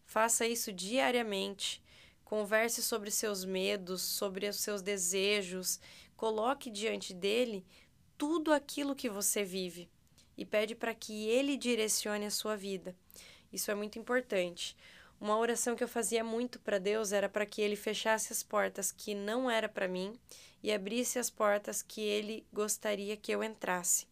Faça 0.04 0.46
isso 0.46 0.72
diariamente. 0.72 1.80
Converse 2.24 2.82
sobre 2.82 3.10
seus 3.10 3.44
medos, 3.44 4.02
sobre 4.02 4.48
os 4.48 4.56
seus 4.56 4.82
desejos. 4.82 5.78
Coloque 6.16 6.70
diante 6.70 7.14
dele 7.14 7.64
tudo 8.18 8.52
aquilo 8.52 8.96
que 8.96 9.08
você 9.08 9.44
vive 9.44 9.88
e 10.36 10.44
pede 10.44 10.74
para 10.74 10.94
que 10.94 11.28
ele 11.28 11.56
direcione 11.56 12.26
a 12.26 12.30
sua 12.30 12.56
vida. 12.56 12.96
Isso 13.52 13.70
é 13.70 13.74
muito 13.74 13.98
importante. 13.98 14.76
uma 15.20 15.36
oração 15.36 15.76
que 15.76 15.84
eu 15.84 15.88
fazia 15.88 16.24
muito 16.24 16.58
para 16.58 16.78
Deus 16.78 17.12
era 17.12 17.28
para 17.28 17.46
que 17.46 17.62
ele 17.62 17.76
fechasse 17.76 18.32
as 18.32 18.42
portas 18.42 18.90
que 18.90 19.14
não 19.14 19.48
era 19.48 19.68
para 19.68 19.86
mim 19.86 20.18
e 20.60 20.72
abrisse 20.72 21.16
as 21.16 21.30
portas 21.30 21.80
que 21.80 22.00
ele 22.00 22.44
gostaria 22.52 23.16
que 23.16 23.30
eu 23.30 23.44
entrasse. 23.44 24.11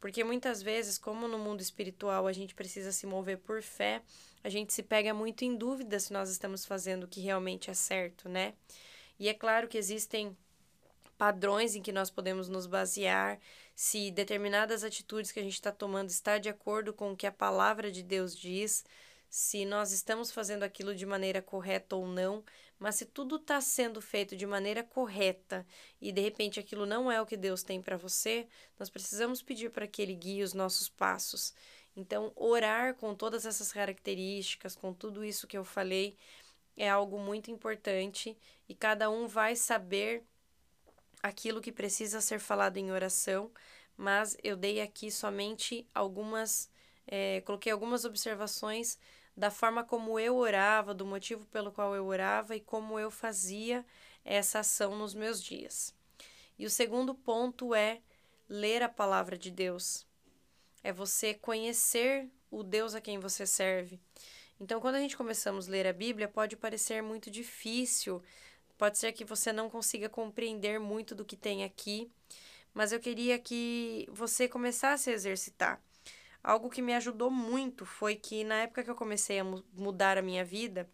Porque 0.00 0.22
muitas 0.22 0.62
vezes, 0.62 0.96
como 0.96 1.26
no 1.26 1.38
mundo 1.38 1.60
espiritual 1.60 2.26
a 2.26 2.32
gente 2.32 2.54
precisa 2.54 2.92
se 2.92 3.06
mover 3.06 3.38
por 3.38 3.62
fé, 3.62 4.02
a 4.44 4.48
gente 4.48 4.72
se 4.72 4.82
pega 4.82 5.12
muito 5.12 5.44
em 5.44 5.56
dúvida 5.56 5.98
se 5.98 6.12
nós 6.12 6.30
estamos 6.30 6.64
fazendo 6.64 7.04
o 7.04 7.08
que 7.08 7.20
realmente 7.20 7.70
é 7.70 7.74
certo, 7.74 8.28
né? 8.28 8.54
E 9.18 9.28
é 9.28 9.34
claro 9.34 9.66
que 9.66 9.76
existem 9.76 10.36
padrões 11.16 11.74
em 11.74 11.82
que 11.82 11.90
nós 11.90 12.10
podemos 12.10 12.48
nos 12.48 12.66
basear, 12.66 13.40
se 13.74 14.10
determinadas 14.12 14.84
atitudes 14.84 15.32
que 15.32 15.40
a 15.40 15.42
gente 15.42 15.54
está 15.54 15.72
tomando 15.72 16.08
está 16.08 16.38
de 16.38 16.48
acordo 16.48 16.92
com 16.92 17.12
o 17.12 17.16
que 17.16 17.26
a 17.26 17.32
palavra 17.32 17.90
de 17.90 18.04
Deus 18.04 18.36
diz, 18.36 18.84
se 19.28 19.64
nós 19.64 19.90
estamos 19.90 20.30
fazendo 20.30 20.62
aquilo 20.62 20.94
de 20.94 21.04
maneira 21.04 21.42
correta 21.42 21.96
ou 21.96 22.06
não, 22.06 22.44
mas 22.78 22.94
se 22.94 23.04
tudo 23.04 23.36
está 23.36 23.60
sendo 23.60 24.00
feito 24.00 24.36
de 24.36 24.46
maneira 24.46 24.82
correta 24.84 25.66
e 26.00 26.12
de 26.12 26.20
repente 26.20 26.60
aquilo 26.60 26.86
não 26.86 27.10
é 27.10 27.20
o 27.20 27.26
que 27.26 27.36
Deus 27.36 27.62
tem 27.62 27.82
para 27.82 27.96
você, 27.96 28.46
nós 28.78 28.88
precisamos 28.88 29.42
pedir 29.42 29.70
para 29.70 29.86
que 29.86 30.00
Ele 30.00 30.14
guie 30.14 30.42
os 30.42 30.54
nossos 30.54 30.88
passos. 30.88 31.54
Então, 31.96 32.32
orar 32.36 32.94
com 32.94 33.14
todas 33.14 33.44
essas 33.44 33.72
características, 33.72 34.76
com 34.76 34.92
tudo 34.92 35.24
isso 35.24 35.48
que 35.48 35.58
eu 35.58 35.64
falei, 35.64 36.16
é 36.76 36.88
algo 36.88 37.18
muito 37.18 37.50
importante 37.50 38.38
e 38.68 38.74
cada 38.74 39.10
um 39.10 39.26
vai 39.26 39.56
saber 39.56 40.22
aquilo 41.20 41.60
que 41.60 41.72
precisa 41.72 42.20
ser 42.20 42.38
falado 42.38 42.76
em 42.76 42.92
oração, 42.92 43.50
mas 43.96 44.36
eu 44.44 44.56
dei 44.56 44.80
aqui 44.80 45.10
somente 45.10 45.84
algumas, 45.92 46.70
é, 47.04 47.40
coloquei 47.40 47.72
algumas 47.72 48.04
observações 48.04 48.96
da 49.38 49.52
forma 49.52 49.84
como 49.84 50.18
eu 50.18 50.36
orava, 50.36 50.92
do 50.92 51.06
motivo 51.06 51.46
pelo 51.46 51.70
qual 51.70 51.94
eu 51.94 52.04
orava 52.06 52.56
e 52.56 52.60
como 52.60 52.98
eu 52.98 53.08
fazia 53.08 53.86
essa 54.24 54.58
ação 54.58 54.98
nos 54.98 55.14
meus 55.14 55.40
dias. 55.40 55.94
E 56.58 56.66
o 56.66 56.70
segundo 56.70 57.14
ponto 57.14 57.72
é 57.72 58.00
ler 58.48 58.82
a 58.82 58.88
palavra 58.88 59.38
de 59.38 59.48
Deus. 59.48 60.04
É 60.82 60.92
você 60.92 61.34
conhecer 61.34 62.28
o 62.50 62.64
Deus 62.64 62.96
a 62.96 63.00
quem 63.00 63.20
você 63.20 63.46
serve. 63.46 64.00
Então, 64.58 64.80
quando 64.80 64.96
a 64.96 65.00
gente 65.00 65.16
começamos 65.16 65.68
a 65.68 65.70
ler 65.70 65.86
a 65.86 65.92
Bíblia, 65.92 66.26
pode 66.26 66.56
parecer 66.56 67.00
muito 67.00 67.30
difícil, 67.30 68.20
pode 68.76 68.98
ser 68.98 69.12
que 69.12 69.24
você 69.24 69.52
não 69.52 69.70
consiga 69.70 70.08
compreender 70.08 70.80
muito 70.80 71.14
do 71.14 71.24
que 71.24 71.36
tem 71.36 71.62
aqui, 71.62 72.10
mas 72.74 72.90
eu 72.90 72.98
queria 72.98 73.38
que 73.38 74.04
você 74.10 74.48
começasse 74.48 75.10
a 75.10 75.12
exercitar. 75.12 75.80
Algo 76.42 76.70
que 76.70 76.80
me 76.80 76.94
ajudou 76.94 77.30
muito 77.30 77.84
foi 77.84 78.14
que 78.14 78.44
na 78.44 78.62
época 78.62 78.84
que 78.84 78.90
eu 78.90 78.94
comecei 78.94 79.38
a 79.38 79.44
mudar 79.44 80.16
a 80.16 80.22
minha 80.22 80.44
vida, 80.44 80.88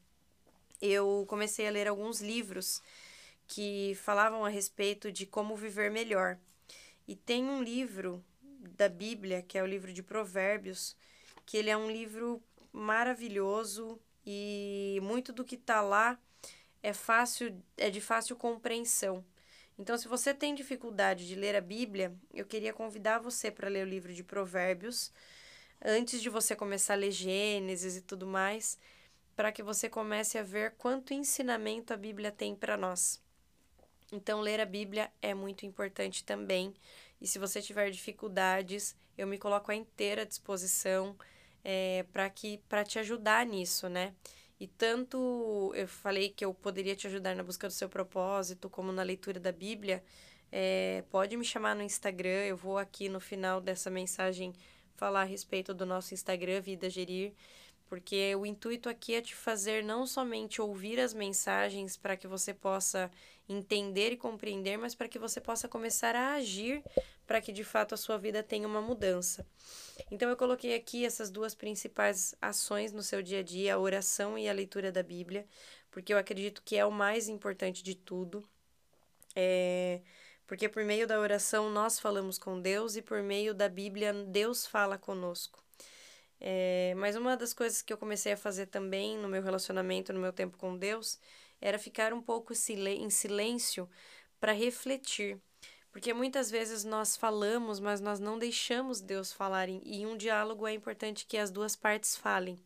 eu 0.80 1.24
comecei 1.28 1.66
a 1.66 1.70
ler 1.70 1.86
alguns 1.86 2.20
livros 2.20 2.82
que 3.46 3.94
falavam 3.96 4.44
a 4.44 4.48
respeito 4.48 5.12
de 5.12 5.26
como 5.26 5.56
viver 5.56 5.90
melhor. 5.90 6.38
E 7.06 7.14
tem 7.14 7.44
um 7.44 7.62
livro 7.62 8.24
da 8.76 8.88
Bíblia, 8.88 9.42
que 9.42 9.58
é 9.58 9.62
o 9.62 9.66
livro 9.66 9.92
de 9.92 10.02
Provérbios, 10.02 10.96
que 11.44 11.56
ele 11.56 11.70
é 11.70 11.76
um 11.76 11.90
livro 11.90 12.42
maravilhoso 12.72 14.00
e 14.26 14.98
muito 15.02 15.32
do 15.32 15.44
que 15.44 15.54
está 15.54 15.80
lá 15.80 16.18
é 16.82 16.92
fácil, 16.92 17.62
é 17.78 17.88
de 17.88 18.00
fácil 18.00 18.36
compreensão. 18.36 19.24
Então, 19.78 19.98
se 19.98 20.06
você 20.06 20.32
tem 20.32 20.54
dificuldade 20.54 21.26
de 21.26 21.34
ler 21.34 21.56
a 21.56 21.60
Bíblia, 21.60 22.14
eu 22.32 22.46
queria 22.46 22.72
convidar 22.72 23.18
você 23.18 23.50
para 23.50 23.68
ler 23.68 23.84
o 23.84 23.88
livro 23.88 24.14
de 24.14 24.22
Provérbios, 24.22 25.12
antes 25.84 26.22
de 26.22 26.28
você 26.28 26.54
começar 26.54 26.94
a 26.94 26.96
ler 26.96 27.10
Gênesis 27.10 27.96
e 27.96 28.02
tudo 28.02 28.26
mais, 28.26 28.78
para 29.34 29.50
que 29.50 29.62
você 29.62 29.88
comece 29.88 30.38
a 30.38 30.42
ver 30.42 30.74
quanto 30.78 31.12
ensinamento 31.12 31.92
a 31.92 31.96
Bíblia 31.96 32.30
tem 32.30 32.54
para 32.54 32.76
nós. 32.76 33.20
Então, 34.12 34.40
ler 34.40 34.60
a 34.60 34.66
Bíblia 34.66 35.10
é 35.20 35.34
muito 35.34 35.66
importante 35.66 36.22
também. 36.22 36.72
E 37.20 37.26
se 37.26 37.38
você 37.38 37.60
tiver 37.60 37.90
dificuldades, 37.90 38.94
eu 39.18 39.26
me 39.26 39.38
coloco 39.38 39.72
à 39.72 39.74
inteira 39.74 40.24
disposição 40.24 41.16
é, 41.64 42.04
para 42.12 42.30
que 42.30 42.58
para 42.68 42.84
te 42.84 42.98
ajudar 42.98 43.44
nisso, 43.44 43.88
né? 43.88 44.14
E 44.64 44.66
tanto 44.66 45.70
eu 45.74 45.86
falei 45.86 46.30
que 46.30 46.42
eu 46.42 46.54
poderia 46.54 46.96
te 46.96 47.06
ajudar 47.06 47.36
na 47.36 47.42
busca 47.42 47.68
do 47.68 47.72
seu 47.74 47.86
propósito, 47.86 48.70
como 48.70 48.90
na 48.92 49.02
leitura 49.02 49.38
da 49.38 49.52
Bíblia, 49.52 50.02
é, 50.50 51.04
pode 51.10 51.36
me 51.36 51.44
chamar 51.44 51.76
no 51.76 51.82
Instagram. 51.82 52.46
Eu 52.46 52.56
vou 52.56 52.78
aqui 52.78 53.10
no 53.10 53.20
final 53.20 53.60
dessa 53.60 53.90
mensagem 53.90 54.54
falar 54.96 55.20
a 55.20 55.24
respeito 55.24 55.74
do 55.74 55.84
nosso 55.84 56.14
Instagram, 56.14 56.62
Vida 56.62 56.88
Gerir, 56.88 57.34
porque 57.90 58.34
o 58.36 58.46
intuito 58.46 58.88
aqui 58.88 59.14
é 59.14 59.20
te 59.20 59.34
fazer 59.34 59.84
não 59.84 60.06
somente 60.06 60.62
ouvir 60.62 60.98
as 60.98 61.12
mensagens 61.12 61.98
para 61.98 62.16
que 62.16 62.26
você 62.26 62.54
possa 62.54 63.10
entender 63.46 64.12
e 64.12 64.16
compreender, 64.16 64.78
mas 64.78 64.94
para 64.94 65.08
que 65.08 65.18
você 65.18 65.42
possa 65.42 65.68
começar 65.68 66.16
a 66.16 66.36
agir 66.36 66.82
para 67.26 67.40
que 67.40 67.52
de 67.52 67.64
fato 67.64 67.94
a 67.94 67.96
sua 67.96 68.18
vida 68.18 68.42
tenha 68.42 68.66
uma 68.66 68.80
mudança. 68.80 69.46
Então 70.10 70.28
eu 70.28 70.36
coloquei 70.36 70.74
aqui 70.74 71.04
essas 71.04 71.30
duas 71.30 71.54
principais 71.54 72.34
ações 72.40 72.92
no 72.92 73.02
seu 73.02 73.22
dia 73.22 73.40
a 73.40 73.42
dia, 73.42 73.74
a 73.74 73.78
oração 73.78 74.38
e 74.38 74.48
a 74.48 74.52
leitura 74.52 74.92
da 74.92 75.02
Bíblia, 75.02 75.46
porque 75.90 76.12
eu 76.12 76.18
acredito 76.18 76.62
que 76.64 76.76
é 76.76 76.84
o 76.84 76.90
mais 76.90 77.28
importante 77.28 77.82
de 77.82 77.94
tudo. 77.94 78.46
É, 79.34 80.00
porque 80.46 80.68
por 80.68 80.84
meio 80.84 81.06
da 81.06 81.18
oração 81.18 81.70
nós 81.70 81.98
falamos 81.98 82.38
com 82.38 82.60
Deus 82.60 82.96
e 82.96 83.02
por 83.02 83.22
meio 83.22 83.54
da 83.54 83.68
Bíblia 83.68 84.12
Deus 84.12 84.66
fala 84.66 84.98
conosco. 84.98 85.64
É, 86.40 86.94
mas 86.96 87.16
uma 87.16 87.36
das 87.36 87.54
coisas 87.54 87.80
que 87.80 87.92
eu 87.92 87.96
comecei 87.96 88.32
a 88.32 88.36
fazer 88.36 88.66
também 88.66 89.16
no 89.16 89.28
meu 89.28 89.42
relacionamento, 89.42 90.12
no 90.12 90.20
meu 90.20 90.32
tempo 90.32 90.58
com 90.58 90.76
Deus, 90.76 91.18
era 91.60 91.78
ficar 91.78 92.12
um 92.12 92.20
pouco 92.20 92.52
em 92.52 93.10
silêncio 93.10 93.88
para 94.38 94.52
refletir. 94.52 95.40
Porque 95.94 96.12
muitas 96.12 96.50
vezes 96.50 96.82
nós 96.82 97.16
falamos, 97.16 97.78
mas 97.78 98.00
nós 98.00 98.18
não 98.18 98.36
deixamos 98.36 99.00
Deus 99.00 99.32
falar. 99.32 99.68
E 99.68 99.80
em 99.84 100.06
um 100.06 100.16
diálogo 100.16 100.66
é 100.66 100.72
importante 100.72 101.24
que 101.24 101.38
as 101.38 101.52
duas 101.52 101.76
partes 101.76 102.16
falem. 102.16 102.58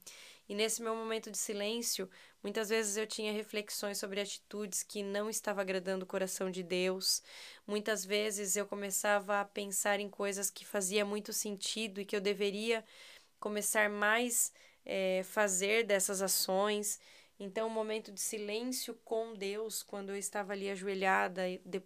E 0.48 0.54
nesse 0.54 0.80
meu 0.82 0.96
momento 0.96 1.30
de 1.30 1.36
silêncio, 1.36 2.08
muitas 2.42 2.70
vezes 2.70 2.96
eu 2.96 3.06
tinha 3.06 3.30
reflexões 3.30 3.98
sobre 3.98 4.18
atitudes 4.18 4.82
que 4.82 5.02
não 5.02 5.28
estavam 5.28 5.60
agradando 5.60 6.06
o 6.06 6.08
coração 6.08 6.50
de 6.50 6.62
Deus. 6.62 7.22
Muitas 7.66 8.02
vezes 8.02 8.56
eu 8.56 8.66
começava 8.66 9.42
a 9.42 9.44
pensar 9.44 10.00
em 10.00 10.08
coisas 10.08 10.48
que 10.48 10.64
fazia 10.64 11.04
muito 11.04 11.30
sentido 11.30 12.00
e 12.00 12.06
que 12.06 12.16
eu 12.16 12.22
deveria 12.22 12.82
começar 13.38 13.90
mais 13.90 14.50
é, 14.86 15.20
fazer 15.22 15.84
dessas 15.84 16.22
ações. 16.22 16.98
Então, 17.40 17.68
um 17.68 17.70
momento 17.70 18.10
de 18.10 18.20
silêncio 18.20 18.94
com 19.04 19.34
Deus, 19.34 19.82
quando 19.82 20.10
eu 20.10 20.16
estava 20.16 20.52
ali 20.52 20.68
ajoelhada, 20.68 21.42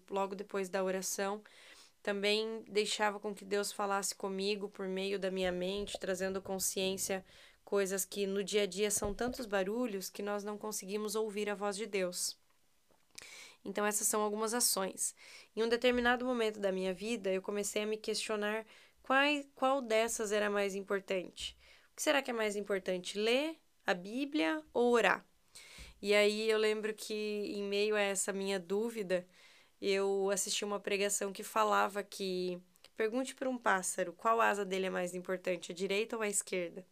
logo 0.09 0.35
depois 0.35 0.69
da 0.69 0.83
oração, 0.83 1.43
também 2.03 2.65
deixava 2.67 3.21
com 3.21 3.35
que 3.35 3.45
Deus 3.45 3.71
falasse 3.71 4.15
comigo 4.15 4.69
por 4.69 4.89
meio 4.89 5.19
da 5.19 5.31
minha 5.31 5.53
mente, 5.53 5.99
trazendo 5.99 6.41
consciência, 6.41 7.25
coisas 7.65 8.05
que 8.05 8.27
no 8.27 8.43
dia 8.43 8.63
a 8.63 8.67
dia 8.67 8.91
são 8.91 9.13
tantos 9.13 9.47
barulhos 9.47 10.09
que 10.11 10.23
nós 10.23 10.43
não 10.43 10.57
conseguimos 10.57 11.15
ouvir 11.15 11.49
a 11.51 11.55
voz 11.55 11.77
de 11.77 11.87
Deus. 11.87 12.37
Então, 13.65 13.87
essas 13.87 14.09
são 14.09 14.23
algumas 14.23 14.55
ações. 14.55 15.15
Em 15.55 15.63
um 15.63 15.69
determinado 15.69 16.25
momento 16.25 16.59
da 16.59 16.73
minha 16.73 16.93
vida, 16.93 17.31
eu 17.31 17.41
comecei 17.41 17.83
a 17.83 17.87
me 17.87 17.97
questionar 17.97 18.67
qual 19.55 19.81
dessas 19.83 20.33
era 20.33 20.51
mais 20.51 20.75
importante. 20.75 21.57
O 21.93 21.97
que 21.97 22.03
será 22.03 22.23
que 22.23 22.31
é 22.31 22.35
mais 22.35 22.57
importante, 22.57 23.19
ler 23.19 23.57
a 23.87 23.95
Bíblia 23.95 24.63
ou 24.73 24.93
orar? 24.93 25.25
E 26.03 26.15
aí 26.15 26.51
eu 26.51 26.59
lembro 26.59 26.93
que, 26.93 27.15
em 27.15 27.63
meio 27.63 27.95
a 27.95 28.01
essa 28.01 28.33
minha 28.33 28.59
dúvida, 28.59 29.25
eu 29.81 30.31
assisti 30.31 30.65
uma 30.65 30.81
pregação 30.81 31.33
que 31.33 31.45
falava 31.45 32.03
que 32.03 32.61
pergunte 32.97 33.37
para 33.37 33.49
um 33.49 33.57
pássaro 33.57 34.13
qual 34.13 34.41
asa 34.41 34.65
dele 34.65 34.87
é 34.87 34.91
mais 34.91 35.15
importante, 35.15 35.71
a 35.71 35.75
direita 35.75 36.17
ou 36.17 36.23
a 36.23 36.29
esquerda. 36.29 36.85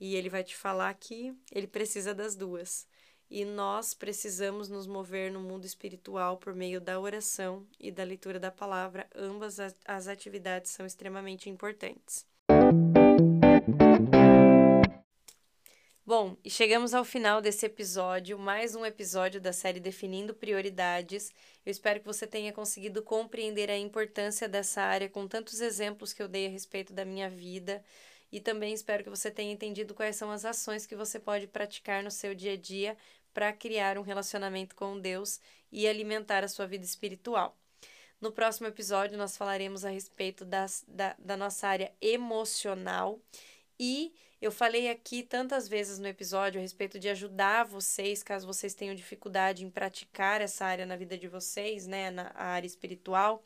E 0.00 0.16
ele 0.16 0.28
vai 0.28 0.42
te 0.42 0.56
falar 0.56 0.92
que 0.94 1.32
ele 1.52 1.68
precisa 1.68 2.12
das 2.12 2.34
duas. 2.34 2.88
E 3.30 3.44
nós 3.44 3.94
precisamos 3.94 4.68
nos 4.68 4.86
mover 4.86 5.30
no 5.30 5.40
mundo 5.40 5.64
espiritual 5.64 6.36
por 6.36 6.54
meio 6.54 6.80
da 6.80 6.98
oração 6.98 7.64
e 7.78 7.90
da 7.90 8.02
leitura 8.02 8.40
da 8.40 8.50
palavra. 8.50 9.08
Ambas 9.14 9.58
as 9.84 10.08
atividades 10.08 10.72
são 10.72 10.84
extremamente 10.84 11.48
importantes. 11.48 12.26
Bom, 16.16 16.36
e 16.44 16.48
chegamos 16.48 16.94
ao 16.94 17.04
final 17.04 17.42
desse 17.42 17.66
episódio, 17.66 18.38
mais 18.38 18.76
um 18.76 18.86
episódio 18.86 19.40
da 19.40 19.52
série 19.52 19.80
Definindo 19.80 20.32
Prioridades. 20.32 21.32
Eu 21.66 21.72
espero 21.72 21.98
que 21.98 22.06
você 22.06 22.24
tenha 22.24 22.52
conseguido 22.52 23.02
compreender 23.02 23.68
a 23.68 23.76
importância 23.76 24.48
dessa 24.48 24.80
área 24.80 25.08
com 25.08 25.26
tantos 25.26 25.60
exemplos 25.60 26.12
que 26.12 26.22
eu 26.22 26.28
dei 26.28 26.46
a 26.46 26.50
respeito 26.50 26.92
da 26.92 27.04
minha 27.04 27.28
vida. 27.28 27.84
E 28.30 28.38
também 28.38 28.72
espero 28.72 29.02
que 29.02 29.10
você 29.10 29.28
tenha 29.28 29.52
entendido 29.52 29.92
quais 29.92 30.14
são 30.14 30.30
as 30.30 30.44
ações 30.44 30.86
que 30.86 30.94
você 30.94 31.18
pode 31.18 31.48
praticar 31.48 32.00
no 32.00 32.12
seu 32.12 32.32
dia 32.32 32.52
a 32.52 32.56
dia 32.56 32.96
para 33.34 33.52
criar 33.52 33.98
um 33.98 34.02
relacionamento 34.02 34.76
com 34.76 35.00
Deus 35.00 35.40
e 35.72 35.88
alimentar 35.88 36.44
a 36.44 36.48
sua 36.48 36.68
vida 36.68 36.84
espiritual. 36.84 37.58
No 38.20 38.30
próximo 38.30 38.68
episódio, 38.68 39.18
nós 39.18 39.36
falaremos 39.36 39.84
a 39.84 39.90
respeito 39.90 40.44
das, 40.44 40.84
da, 40.86 41.16
da 41.18 41.36
nossa 41.36 41.66
área 41.66 41.92
emocional 42.00 43.18
E 43.76 44.14
eu 44.40 44.52
falei 44.52 44.90
aqui 44.90 45.22
tantas 45.22 45.68
vezes 45.68 45.98
no 45.98 46.06
episódio 46.06 46.58
a 46.58 46.62
respeito 46.62 46.98
de 46.98 47.08
ajudar 47.08 47.64
vocês, 47.64 48.22
caso 48.22 48.46
vocês 48.46 48.74
tenham 48.74 48.94
dificuldade 48.94 49.64
em 49.64 49.70
praticar 49.70 50.40
essa 50.40 50.64
área 50.64 50.84
na 50.84 50.96
vida 50.96 51.16
de 51.16 51.28
vocês, 51.28 51.86
né, 51.86 52.10
na 52.10 52.32
área 52.34 52.66
espiritual. 52.66 53.42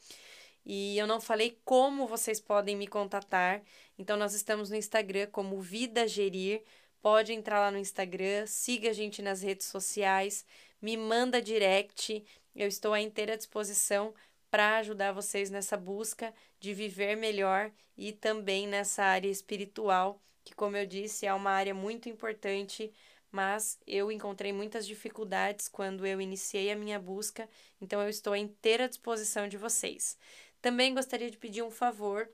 E 0.64 0.98
eu 0.98 1.06
não 1.06 1.20
falei 1.20 1.58
como 1.64 2.06
vocês 2.06 2.40
podem 2.40 2.76
me 2.76 2.86
contatar. 2.86 3.62
Então 3.98 4.16
nós 4.16 4.34
estamos 4.34 4.70
no 4.70 4.76
Instagram 4.76 5.28
como 5.32 5.60
Vida 5.60 6.06
Gerir. 6.06 6.62
Pode 7.00 7.32
entrar 7.32 7.60
lá 7.60 7.70
no 7.70 7.78
Instagram, 7.78 8.46
siga 8.46 8.90
a 8.90 8.92
gente 8.92 9.22
nas 9.22 9.40
redes 9.40 9.66
sociais, 9.66 10.44
me 10.82 10.96
manda 10.96 11.40
direct. 11.40 12.24
Eu 12.54 12.66
estou 12.68 12.92
à 12.92 13.00
inteira 13.00 13.36
disposição 13.36 14.12
para 14.50 14.78
ajudar 14.78 15.12
vocês 15.12 15.48
nessa 15.48 15.76
busca 15.76 16.34
de 16.58 16.74
viver 16.74 17.16
melhor 17.16 17.70
e 17.96 18.12
também 18.12 18.66
nessa 18.66 19.04
área 19.04 19.28
espiritual, 19.28 20.20
que, 20.48 20.54
como 20.54 20.76
eu 20.76 20.86
disse, 20.86 21.26
é 21.26 21.34
uma 21.34 21.50
área 21.50 21.74
muito 21.74 22.08
importante, 22.08 22.90
mas 23.30 23.78
eu 23.86 24.10
encontrei 24.10 24.50
muitas 24.50 24.86
dificuldades 24.86 25.68
quando 25.68 26.06
eu 26.06 26.20
iniciei 26.22 26.72
a 26.72 26.76
minha 26.76 26.98
busca, 26.98 27.46
então 27.80 28.00
eu 28.00 28.08
estou 28.08 28.32
à 28.32 28.38
inteira 28.38 28.88
disposição 28.88 29.46
de 29.46 29.58
vocês. 29.58 30.16
Também 30.62 30.94
gostaria 30.94 31.30
de 31.30 31.36
pedir 31.36 31.62
um 31.62 31.70
favor 31.70 32.30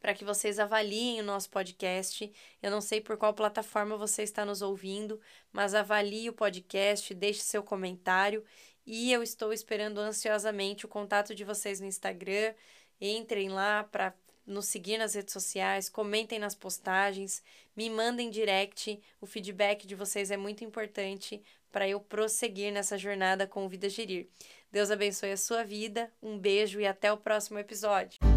para 0.00 0.14
que 0.14 0.24
vocês 0.24 0.60
avaliem 0.60 1.20
o 1.20 1.24
nosso 1.24 1.50
podcast. 1.50 2.32
Eu 2.62 2.70
não 2.70 2.80
sei 2.80 3.00
por 3.00 3.16
qual 3.16 3.34
plataforma 3.34 3.96
você 3.96 4.22
está 4.22 4.44
nos 4.44 4.62
ouvindo, 4.62 5.20
mas 5.52 5.74
avalie 5.74 6.30
o 6.30 6.32
podcast, 6.32 7.12
deixe 7.12 7.40
seu 7.40 7.64
comentário 7.64 8.44
e 8.86 9.12
eu 9.12 9.24
estou 9.24 9.52
esperando 9.52 9.98
ansiosamente 9.98 10.86
o 10.86 10.88
contato 10.88 11.34
de 11.34 11.44
vocês 11.44 11.80
no 11.80 11.86
Instagram. 11.86 12.54
Entrem 13.00 13.48
lá 13.50 13.82
para 13.82 14.14
nos 14.50 14.66
seguir 14.66 14.98
nas 14.98 15.14
redes 15.14 15.32
sociais, 15.32 15.88
comentem 15.88 16.38
nas 16.38 16.54
postagens, 16.54 17.42
me 17.76 17.88
mandem 17.88 18.30
direct. 18.30 19.00
O 19.20 19.26
feedback 19.26 19.86
de 19.86 19.94
vocês 19.94 20.30
é 20.30 20.36
muito 20.36 20.64
importante 20.64 21.42
para 21.70 21.88
eu 21.88 22.00
prosseguir 22.00 22.72
nessa 22.72 22.98
jornada 22.98 23.46
com 23.46 23.68
Vida 23.68 23.88
Gerir. 23.88 24.28
Deus 24.72 24.90
abençoe 24.90 25.32
a 25.32 25.36
sua 25.36 25.64
vida, 25.64 26.12
um 26.22 26.38
beijo 26.38 26.80
e 26.80 26.86
até 26.86 27.12
o 27.12 27.16
próximo 27.16 27.58
episódio. 27.58 28.29